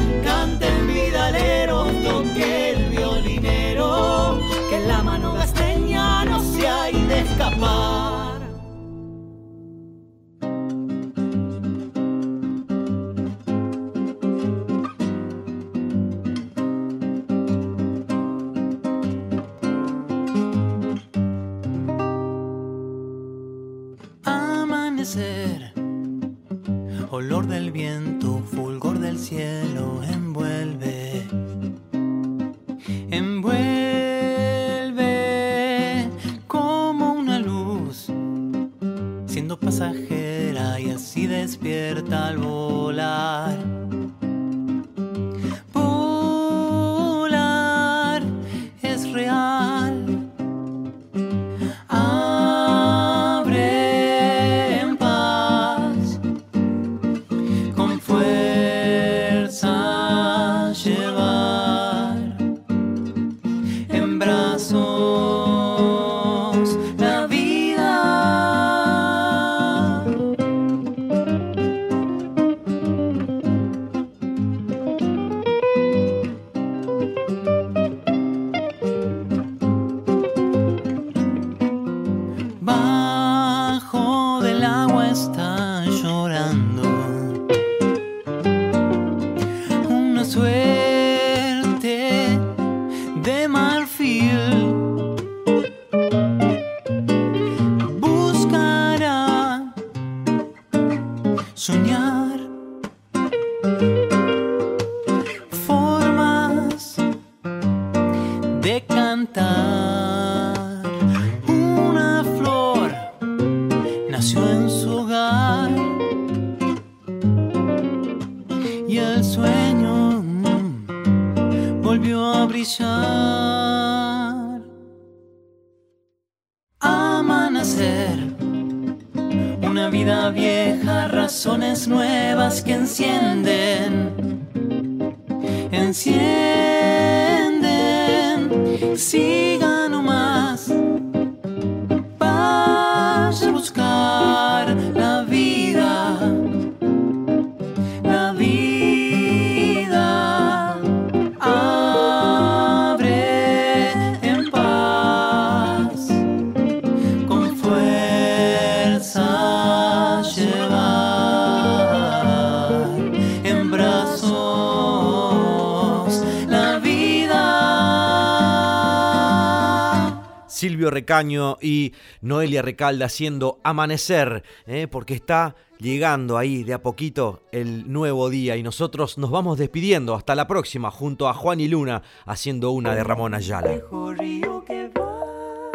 Recaño 171.03 171.57
y 171.61 171.91
Noelia 172.21 172.61
Recalda 172.61 173.07
haciendo 173.07 173.59
amanecer, 173.61 174.41
¿eh? 174.65 174.87
porque 174.89 175.13
está 175.13 175.53
llegando 175.77 176.37
ahí 176.37 176.63
de 176.63 176.73
a 176.73 176.81
poquito 176.81 177.43
el 177.51 177.91
nuevo 177.91 178.29
día 178.29 178.55
y 178.55 178.63
nosotros 178.63 179.17
nos 179.17 179.29
vamos 179.29 179.57
despidiendo. 179.57 180.15
Hasta 180.15 180.33
la 180.33 180.47
próxima 180.47 180.91
junto 180.91 181.27
a 181.27 181.33
Juan 181.33 181.59
y 181.59 181.67
Luna 181.67 182.03
haciendo 182.25 182.71
una 182.71 182.95
de 182.95 183.03
Ramón 183.03 183.33
Ayala. 183.33 183.71
Viejo 183.71 184.13
río 184.13 184.63
que 184.63 184.87
va 184.97 185.71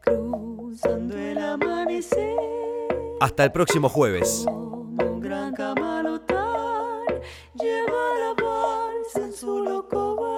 cruzando 0.00 1.18
el 1.18 1.36
amanecer. 1.36 2.34
Hasta 3.20 3.44
el 3.44 3.52
próximo 3.52 3.90
jueves. 3.90 4.44
Como 4.46 5.04
un 5.04 5.20
gran 5.20 5.52
camalotán 5.52 7.04
lleva 7.60 8.02
la 8.20 8.42
balsa 8.42 9.20
en 9.26 9.34
su 9.34 9.58
loco 9.62 10.16
baile. 10.16 10.37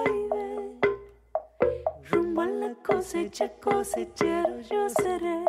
cosecha, 2.75 3.49
cosechero 3.59 4.59
yo 4.61 4.89
seré. 4.89 5.45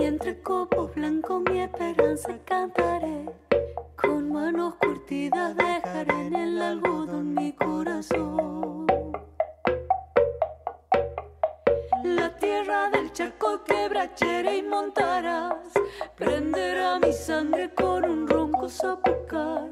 Y 0.00 0.04
entre 0.04 0.40
copos 0.40 0.94
blancos 0.94 1.42
mi 1.48 1.60
esperanza 1.60 2.38
cantaré. 2.44 3.26
Con 3.96 4.32
manos 4.32 4.74
curtidas 4.76 5.56
dejaré 5.56 6.26
en 6.26 6.34
el 6.34 6.62
algodón 6.62 7.34
mi 7.34 7.52
corazón. 7.52 8.86
La 12.04 12.36
tierra 12.36 12.90
del 12.90 13.12
charco 13.12 13.62
quebrachera 13.64 14.54
y 14.54 14.62
montarás 14.62 15.54
Prenderá 16.16 16.98
mi 16.98 17.12
sangre 17.12 17.72
con 17.74 18.04
un 18.04 18.26
ronco 18.26 18.68
zapucay 18.68 19.70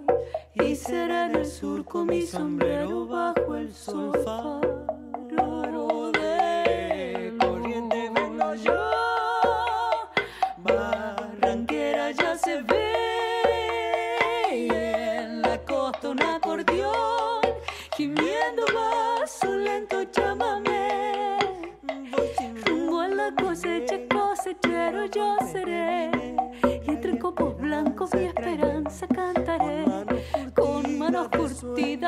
Y 0.55 0.77
será 0.77 1.27
en 1.27 1.37
el 1.37 1.47
surco 1.47 2.05
mi 2.05 2.23
sombrero 2.23 3.07
bajo 3.07 3.57
el 3.57 3.75
sol 3.75 4.80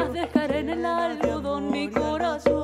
dejaré 0.09 0.61
en 0.61 0.71
el 0.71 0.87
algodón 0.87 1.71
mi 1.71 1.89
corazón. 1.91 2.62